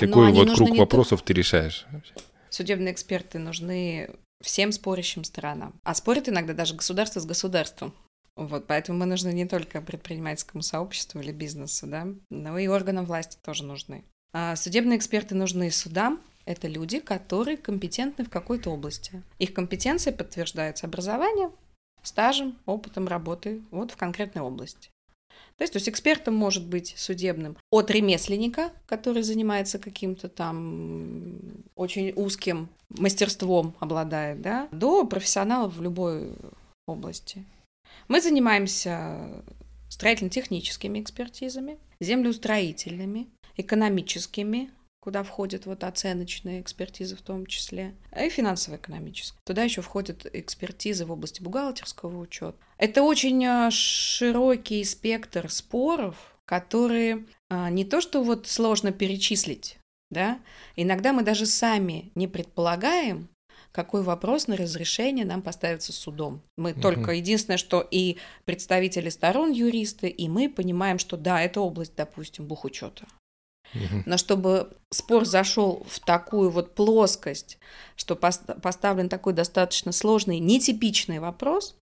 Но 0.00 0.06
Какой 0.06 0.32
вот 0.32 0.54
круг 0.54 0.76
вопросов 0.76 1.22
ты 1.22 1.32
решаешь? 1.32 1.86
Судебные 2.50 2.92
эксперты 2.92 3.38
нужны 3.38 4.10
всем 4.42 4.72
спорящим 4.72 5.24
сторонам. 5.24 5.74
А 5.84 5.94
спорят 5.94 6.28
иногда 6.28 6.52
даже 6.52 6.74
государство 6.74 7.20
с 7.20 7.26
государством. 7.26 7.94
Вот, 8.36 8.66
поэтому 8.66 8.98
мы 8.98 9.06
нужны 9.06 9.32
не 9.32 9.46
только 9.46 9.80
предпринимательскому 9.80 10.62
сообществу 10.62 11.20
или 11.20 11.32
бизнесу, 11.32 11.86
да, 11.86 12.06
но 12.28 12.58
и 12.58 12.66
органам 12.66 13.06
власти 13.06 13.38
тоже 13.42 13.64
нужны. 13.64 14.04
А 14.34 14.54
судебные 14.56 14.98
эксперты 14.98 15.34
нужны 15.34 15.70
судам. 15.70 16.20
Это 16.44 16.68
люди, 16.68 17.00
которые 17.00 17.56
компетентны 17.56 18.24
в 18.24 18.30
какой-то 18.30 18.70
области. 18.70 19.22
Их 19.38 19.54
компетенция 19.54 20.12
подтверждается 20.12 20.86
образованием, 20.86 21.50
стажем, 22.06 22.56
опытом 22.66 23.08
работы 23.08 23.62
вот 23.70 23.90
в 23.90 23.96
конкретной 23.96 24.42
области. 24.42 24.90
То 25.56 25.62
есть, 25.62 25.72
то 25.72 25.78
есть 25.78 25.88
экспертом 25.88 26.34
может 26.34 26.66
быть 26.66 26.94
судебным 26.98 27.56
от 27.70 27.90
ремесленника, 27.90 28.72
который 28.86 29.22
занимается 29.22 29.78
каким-то 29.78 30.28
там 30.28 31.38
очень 31.74 32.12
узким 32.14 32.68
мастерством 32.90 33.74
обладает, 33.80 34.42
да, 34.42 34.68
до 34.70 35.04
профессионалов 35.06 35.74
в 35.74 35.82
любой 35.82 36.34
области. 36.86 37.44
Мы 38.08 38.20
занимаемся 38.20 39.42
строительно-техническими 39.88 41.00
экспертизами, 41.00 41.78
землеустроительными, 42.00 43.28
экономическими, 43.56 44.70
куда 45.06 45.22
входят 45.22 45.66
вот 45.66 45.84
оценочные 45.84 46.60
экспертизы 46.60 47.14
в 47.14 47.22
том 47.22 47.46
числе, 47.46 47.94
и 48.20 48.28
финансово-экономические. 48.28 49.38
Туда 49.44 49.62
еще 49.62 49.80
входят 49.80 50.26
экспертизы 50.32 51.06
в 51.06 51.12
области 51.12 51.40
бухгалтерского 51.40 52.18
учета. 52.18 52.56
Это 52.76 53.04
очень 53.04 53.46
а, 53.46 53.70
широкий 53.70 54.82
спектр 54.82 55.48
споров, 55.48 56.16
которые 56.44 57.24
а, 57.48 57.70
не 57.70 57.84
то 57.84 58.00
что 58.00 58.24
вот 58.24 58.48
сложно 58.48 58.90
перечислить, 58.90 59.78
да, 60.10 60.40
иногда 60.74 61.12
мы 61.12 61.22
даже 61.22 61.46
сами 61.46 62.10
не 62.16 62.26
предполагаем, 62.26 63.28
какой 63.70 64.02
вопрос 64.02 64.48
на 64.48 64.56
разрешение 64.56 65.24
нам 65.24 65.40
поставится 65.40 65.92
судом. 65.92 66.42
Мы 66.56 66.72
Мгм. 66.72 66.80
только 66.80 67.12
единственное, 67.12 67.58
что 67.58 67.86
и 67.88 68.16
представители 68.44 69.08
сторон 69.08 69.52
юристы, 69.52 70.08
и 70.08 70.28
мы 70.28 70.48
понимаем, 70.48 70.98
что 70.98 71.16
да, 71.16 71.40
это 71.40 71.60
область, 71.60 71.94
допустим, 71.94 72.48
бухучета. 72.48 73.06
Мгм. 73.74 74.02
Но 74.06 74.16
чтобы 74.16 74.76
спор 74.90 75.24
зашел 75.24 75.84
в 75.88 76.00
такую 76.00 76.50
вот 76.50 76.74
плоскость, 76.74 77.58
что 77.96 78.14
пос- 78.14 78.60
поставлен 78.60 79.08
такой 79.08 79.32
достаточно 79.32 79.92
сложный, 79.92 80.38
нетипичный 80.38 81.18
вопрос, 81.18 81.76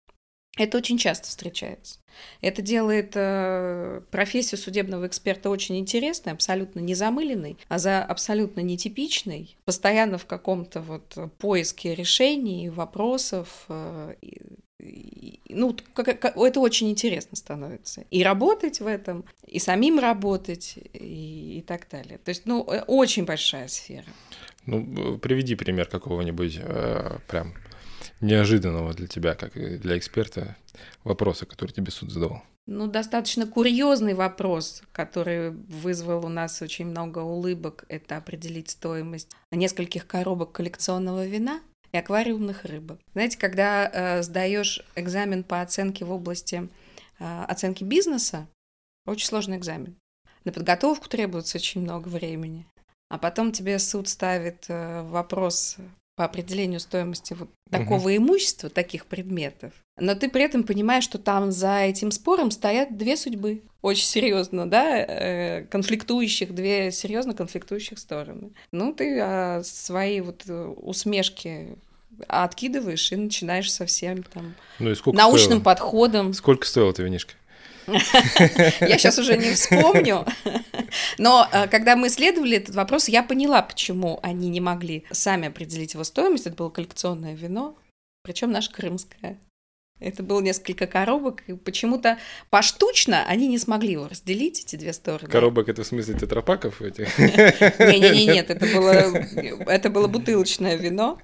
это 0.57 0.77
очень 0.77 0.97
часто 0.97 1.27
встречается. 1.27 1.99
Это 2.41 2.61
делает 2.61 3.13
э, 3.15 4.01
профессию 4.11 4.59
судебного 4.59 5.07
эксперта 5.07 5.49
очень 5.49 5.77
интересной, 5.77 6.33
абсолютно 6.33 6.81
незамыленной, 6.81 7.57
а 7.69 7.79
за 7.79 8.03
абсолютно 8.03 8.59
нетипичной, 8.59 9.55
постоянно 9.63 10.17
в 10.17 10.25
каком-то 10.25 10.81
вот 10.81 11.17
поиске 11.37 11.95
решений, 11.95 12.69
вопросов. 12.69 13.65
э, 13.69 14.15
ну, 15.49 15.75
как- 15.93 16.19
как- 16.19 16.37
это 16.37 16.59
очень 16.59 16.89
интересно 16.89 17.35
становится. 17.37 18.01
И 18.09 18.23
работать 18.23 18.79
в 18.79 18.87
этом, 18.87 19.25
и 19.45 19.59
самим 19.59 19.99
работать, 19.99 20.77
и, 20.93 21.59
и 21.59 21.61
так 21.61 21.87
далее. 21.89 22.17
То 22.17 22.29
есть, 22.29 22.45
ну, 22.45 22.65
э, 22.71 22.81
очень 22.87 23.25
большая 23.25 23.67
сфера. 23.67 24.05
Ну, 24.65 25.17
приведи 25.17 25.55
пример 25.55 25.87
какого-нибудь 25.87 26.59
э, 26.61 27.17
прям 27.27 27.53
неожиданного 28.19 28.93
для 28.93 29.07
тебя, 29.07 29.35
как 29.35 29.53
для 29.53 29.97
эксперта, 29.97 30.55
вопроса, 31.03 31.45
который 31.45 31.71
тебе 31.71 31.91
суд 31.91 32.11
задавал. 32.11 32.43
Ну, 32.67 32.87
достаточно 32.87 33.47
курьезный 33.47 34.13
вопрос, 34.13 34.83
который 34.91 35.49
вызвал 35.51 36.25
у 36.25 36.29
нас 36.29 36.61
очень 36.61 36.85
много 36.85 37.19
улыбок, 37.19 37.85
это 37.89 38.17
определить 38.17 38.69
стоимость 38.69 39.31
нескольких 39.51 40.05
коробок 40.05 40.51
коллекционного 40.51 41.25
вина 41.25 41.59
и 41.91 41.97
аквариумных 41.97 42.65
рыбок. 42.65 42.99
Знаете, 43.13 43.37
когда 43.37 43.89
э, 43.91 44.23
сдаешь 44.23 44.81
экзамен 44.95 45.43
по 45.43 45.61
оценке 45.61 46.05
в 46.05 46.11
области 46.11 46.69
э, 47.19 47.43
оценки 47.43 47.83
бизнеса, 47.83 48.47
очень 49.05 49.27
сложный 49.27 49.57
экзамен. 49.57 49.95
На 50.43 50.51
подготовку 50.51 51.09
требуется 51.09 51.57
очень 51.57 51.81
много 51.81 52.07
времени. 52.07 52.65
А 53.09 53.17
потом 53.17 53.51
тебе 53.51 53.77
суд 53.77 54.07
ставит 54.07 54.65
э, 54.69 55.01
вопрос 55.03 55.77
по 56.21 56.25
определению 56.25 56.79
стоимости 56.79 57.33
вот 57.33 57.49
такого 57.71 58.15
имущества, 58.15 58.69
таких 58.69 59.07
предметов. 59.07 59.73
Но 59.99 60.13
ты 60.13 60.29
при 60.29 60.43
этом 60.43 60.63
понимаешь, 60.63 61.03
что 61.03 61.17
там 61.17 61.51
за 61.51 61.79
этим 61.79 62.11
спором 62.11 62.51
стоят 62.51 62.95
две 62.95 63.17
судьбы. 63.17 63.63
Очень 63.81 64.05
серьезно, 64.05 64.69
да, 64.69 64.99
э, 64.99 65.65
конфликтующих, 65.65 66.53
две 66.53 66.91
серьезно 66.91 67.33
конфликтующих 67.33 67.97
стороны. 67.97 68.51
Ну, 68.71 68.93
ты 68.93 69.19
а, 69.19 69.63
свои 69.63 70.21
вот 70.21 70.43
э, 70.47 70.65
усмешки 70.77 71.69
откидываешь 72.27 73.11
и 73.11 73.15
начинаешь 73.15 73.71
со 73.71 73.87
всем 73.87 74.21
там 74.21 74.53
Ну 74.77 74.93
научным 75.07 75.39
стоило? 75.39 75.59
подходом. 75.63 76.33
Сколько 76.35 76.67
стоила 76.67 76.91
эта 76.91 77.01
винишка? 77.01 77.33
Я 77.87 78.97
сейчас 78.97 79.17
уже 79.17 79.37
не 79.37 79.53
вспомню. 79.53 80.25
Но 81.17 81.47
э, 81.51 81.67
когда 81.67 81.95
мы 81.95 82.07
исследовали 82.07 82.57
этот 82.57 82.75
вопрос, 82.75 83.07
я 83.07 83.23
поняла, 83.23 83.61
почему 83.61 84.19
они 84.23 84.49
не 84.49 84.61
могли 84.61 85.05
сами 85.11 85.47
определить 85.47 85.93
его 85.93 86.03
стоимость. 86.03 86.47
Это 86.47 86.55
было 86.55 86.69
коллекционное 86.69 87.33
вино, 87.33 87.75
причем 88.23 88.51
наше 88.51 88.71
крымское. 88.71 89.37
Это 90.01 90.23
было 90.23 90.41
несколько 90.41 90.87
коробок, 90.87 91.43
и 91.45 91.53
почему-то 91.53 92.17
поштучно 92.49 93.23
они 93.27 93.47
не 93.47 93.59
смогли 93.59 93.91
его 93.91 94.07
разделить, 94.07 94.59
эти 94.61 94.75
две 94.75 94.93
стороны. 94.93 95.31
Коробок 95.31 95.69
это 95.69 95.83
в 95.83 95.87
смысле 95.87 96.15
тетрапаков 96.15 96.81
этих? 96.81 97.17
Не-не-не, 97.19 98.25
нет, 98.25 98.49
это 98.49 98.65
было, 98.65 98.89
это 99.69 99.91
было 99.91 100.07
бутылочное 100.07 100.75
вино. 100.75 101.19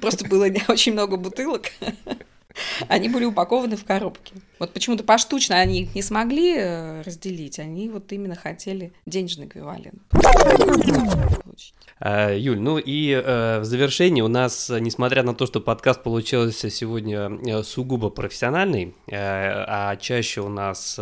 Просто 0.00 0.26
было 0.26 0.48
очень 0.68 0.92
много 0.92 1.16
бутылок. 1.16 1.66
Они 2.88 3.08
были 3.08 3.24
упакованы 3.26 3.76
в 3.76 3.84
коробки. 3.84 4.34
Вот 4.60 4.74
почему-то 4.74 5.02
поштучно 5.02 5.56
они 5.56 5.84
их 5.84 5.94
не 5.94 6.02
смогли 6.02 6.54
э, 6.54 7.00
разделить, 7.00 7.58
они 7.58 7.88
вот 7.88 8.12
именно 8.12 8.36
хотели 8.36 8.92
денежный 9.06 9.46
эквивалент. 9.46 10.02
А, 11.98 12.34
Юль, 12.34 12.60
ну 12.60 12.76
и 12.76 13.10
э, 13.10 13.60
в 13.60 13.64
завершении 13.64 14.20
у 14.20 14.28
нас, 14.28 14.68
несмотря 14.68 15.22
на 15.22 15.34
то, 15.34 15.46
что 15.46 15.60
подкаст 15.60 16.02
получился 16.02 16.68
сегодня 16.68 17.30
э, 17.30 17.62
сугубо 17.62 18.10
профессиональный, 18.10 18.94
а 19.10 19.96
чаще 19.96 20.42
у 20.42 20.50
нас 20.50 21.00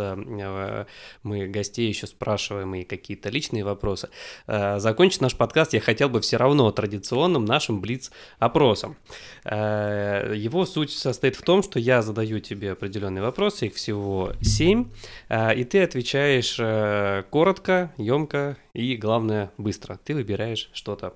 мы 1.23 1.47
гостей 1.47 1.89
еще 1.89 2.07
спрашиваем 2.07 2.75
и 2.75 2.83
какие-то 2.85 3.29
личные 3.29 3.65
вопросы, 3.65 4.09
закончить 4.47 5.19
наш 5.19 5.35
подкаст 5.35 5.73
я 5.73 5.81
хотел 5.81 6.07
бы 6.07 6.21
все 6.21 6.37
равно 6.37 6.71
традиционным 6.71 7.43
нашим 7.43 7.81
блиц-опросом. 7.81 8.95
Его 9.43 10.65
суть 10.65 10.91
состоит 10.91 11.35
в 11.35 11.41
том, 11.41 11.61
что 11.61 11.79
я 11.79 12.01
задаю 12.01 12.39
тебе 12.39 12.71
определенные 12.71 13.21
вопросы, 13.49 13.67
их 13.67 13.75
всего 13.75 14.33
семь, 14.41 14.91
э, 15.29 15.55
и 15.55 15.63
ты 15.63 15.81
отвечаешь 15.81 16.57
э, 16.59 17.23
коротко, 17.31 17.91
емко 17.97 18.57
и, 18.73 18.95
главное, 18.95 19.51
быстро. 19.57 19.99
Ты 20.03 20.13
выбираешь 20.13 20.69
что-то 20.73 21.15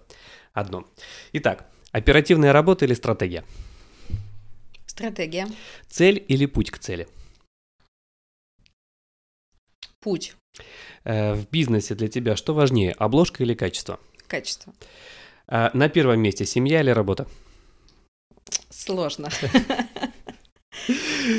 одно. 0.53 0.85
Итак, 1.33 1.69
оперативная 1.91 2.51
работа 2.51 2.85
или 2.85 2.95
стратегия? 2.95 3.43
Стратегия. 4.87 5.47
Цель 5.87 6.23
или 6.27 6.47
путь 6.47 6.71
к 6.71 6.79
цели? 6.79 7.07
Путь. 9.99 10.35
Э, 11.03 11.33
в 11.33 11.49
бизнесе 11.51 11.95
для 11.95 12.07
тебя 12.07 12.35
что 12.35 12.53
важнее, 12.53 12.93
обложка 12.93 13.43
или 13.43 13.53
качество? 13.53 13.99
Качество. 14.27 14.73
Э, 15.47 15.69
на 15.73 15.87
первом 15.87 16.19
месте 16.19 16.45
семья 16.45 16.81
или 16.81 16.89
работа? 16.89 17.27
Сложно. 18.71 19.29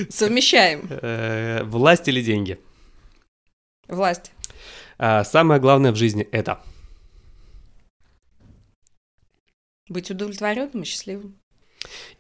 Совмещаем. 0.08 0.86
Э, 0.90 1.62
власть 1.64 2.08
или 2.08 2.22
деньги? 2.22 2.58
Власть. 3.88 4.32
А 4.98 5.24
самое 5.24 5.60
главное 5.60 5.92
в 5.92 5.96
жизни 5.96 6.26
это? 6.32 6.60
Быть 9.88 10.10
удовлетворенным 10.10 10.82
и 10.82 10.84
счастливым. 10.84 11.38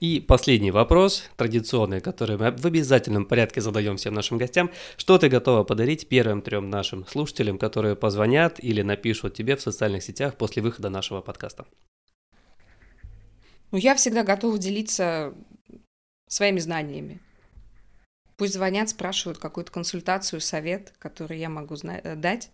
И 0.00 0.20
последний 0.20 0.70
вопрос, 0.70 1.24
традиционный, 1.36 2.00
который 2.00 2.36
мы 2.36 2.50
в 2.50 2.66
обязательном 2.66 3.24
порядке 3.24 3.62
задаем 3.62 3.96
всем 3.96 4.12
нашим 4.12 4.36
гостям. 4.36 4.70
Что 4.96 5.16
ты 5.16 5.28
готова 5.28 5.64
подарить 5.64 6.08
первым 6.08 6.42
трем 6.42 6.68
нашим 6.68 7.06
слушателям, 7.06 7.58
которые 7.58 7.96
позвонят 7.96 8.62
или 8.62 8.82
напишут 8.82 9.34
тебе 9.34 9.56
в 9.56 9.62
социальных 9.62 10.02
сетях 10.02 10.36
после 10.36 10.62
выхода 10.62 10.90
нашего 10.90 11.22
подкаста? 11.22 11.64
Ну, 13.70 13.78
я 13.78 13.94
всегда 13.94 14.22
готова 14.22 14.58
делиться 14.58 15.34
своими 16.28 16.58
знаниями. 16.58 17.20
Пусть 18.36 18.54
звонят, 18.54 18.88
спрашивают 18.88 19.38
какую-то 19.38 19.70
консультацию, 19.70 20.40
совет, 20.40 20.92
который 20.98 21.38
я 21.38 21.48
могу 21.48 21.76
дать. 21.76 22.50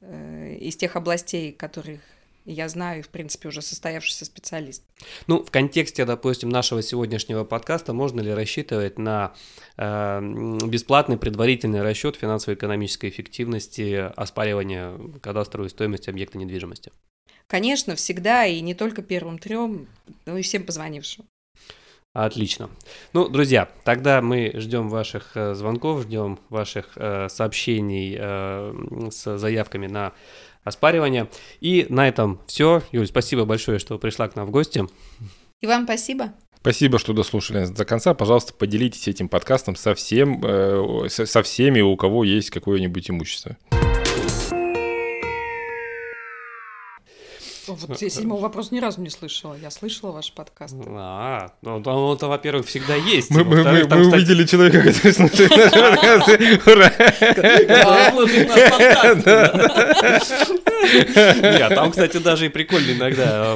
Э, 0.00 0.54
из 0.60 0.76
тех 0.76 0.96
областей, 0.96 1.52
которых 1.52 2.00
я 2.44 2.68
знаю, 2.68 3.02
в 3.02 3.08
принципе, 3.08 3.48
уже 3.48 3.60
состоявшийся 3.60 4.24
специалист. 4.24 4.84
Ну, 5.26 5.42
в 5.42 5.50
контексте, 5.50 6.04
допустим, 6.04 6.48
нашего 6.48 6.80
сегодняшнего 6.80 7.42
подкаста 7.42 7.92
можно 7.92 8.20
ли 8.20 8.32
рассчитывать 8.32 8.98
на 8.98 9.34
э, 9.76 10.20
бесплатный 10.64 11.18
предварительный 11.18 11.82
расчет 11.82 12.14
финансово-экономической 12.14 13.10
эффективности 13.10 14.12
оспаривания 14.16 14.96
кадастровой 15.20 15.70
стоимости 15.70 16.08
объекта 16.08 16.38
недвижимости? 16.38 16.92
Конечно, 17.48 17.96
всегда, 17.96 18.46
и 18.46 18.60
не 18.60 18.74
только 18.74 19.02
первым 19.02 19.38
трем, 19.38 19.88
но 20.24 20.38
и 20.38 20.42
всем 20.42 20.64
позвонившим. 20.64 21.26
Отлично. 22.24 22.70
Ну, 23.12 23.28
друзья, 23.28 23.68
тогда 23.84 24.22
мы 24.22 24.50
ждем 24.54 24.88
ваших 24.88 25.32
э, 25.34 25.52
звонков, 25.52 26.04
ждем 26.04 26.38
ваших 26.48 26.92
э, 26.96 27.28
сообщений 27.28 28.16
э, 28.18 29.10
с 29.10 29.36
заявками 29.36 29.86
на 29.86 30.14
оспаривание. 30.64 31.28
И 31.60 31.84
на 31.90 32.08
этом 32.08 32.40
все. 32.46 32.82
Юль, 32.90 33.06
спасибо 33.06 33.44
большое, 33.44 33.78
что 33.78 33.98
пришла 33.98 34.28
к 34.28 34.34
нам 34.34 34.46
в 34.46 34.50
гости. 34.50 34.86
И 35.60 35.66
вам 35.66 35.84
спасибо. 35.84 36.32
Спасибо, 36.58 36.98
что 36.98 37.12
дослушали 37.12 37.66
до 37.66 37.84
конца. 37.84 38.14
Пожалуйста, 38.14 38.54
поделитесь 38.54 39.06
этим 39.08 39.28
подкастом 39.28 39.76
со, 39.76 39.94
всем, 39.94 40.40
э, 40.42 41.08
со 41.10 41.42
всеми, 41.42 41.82
у 41.82 41.94
кого 41.96 42.24
есть 42.24 42.48
какое-нибудь 42.48 43.10
имущество. 43.10 43.58
Вот 47.66 48.00
я 48.00 48.10
седьмого 48.10 48.40
вопроса 48.40 48.74
ни 48.74 48.80
разу 48.80 49.00
не 49.00 49.10
слышала. 49.10 49.56
Я 49.60 49.70
слышала 49.70 50.12
ваш 50.12 50.32
подкаст. 50.32 50.74
А, 50.86 51.50
ну 51.62 51.82
там 51.82 52.12
это, 52.12 52.26
во-первых, 52.28 52.66
всегда 52.66 52.94
есть. 52.94 53.30
Мы, 53.30 53.44
мы, 53.44 53.62
мы, 53.62 53.84
мы 53.84 54.06
увидели 54.08 54.44
человека, 54.44 54.78
который 54.82 55.12
слушает 55.12 55.50
наши 55.50 55.70
подкасты. 55.80 56.60
Ура! 56.66 56.92
Нет, 60.86 61.74
там, 61.74 61.90
кстати, 61.90 62.18
даже 62.18 62.46
и 62.46 62.48
прикольно 62.48 62.92
иногда 62.92 63.54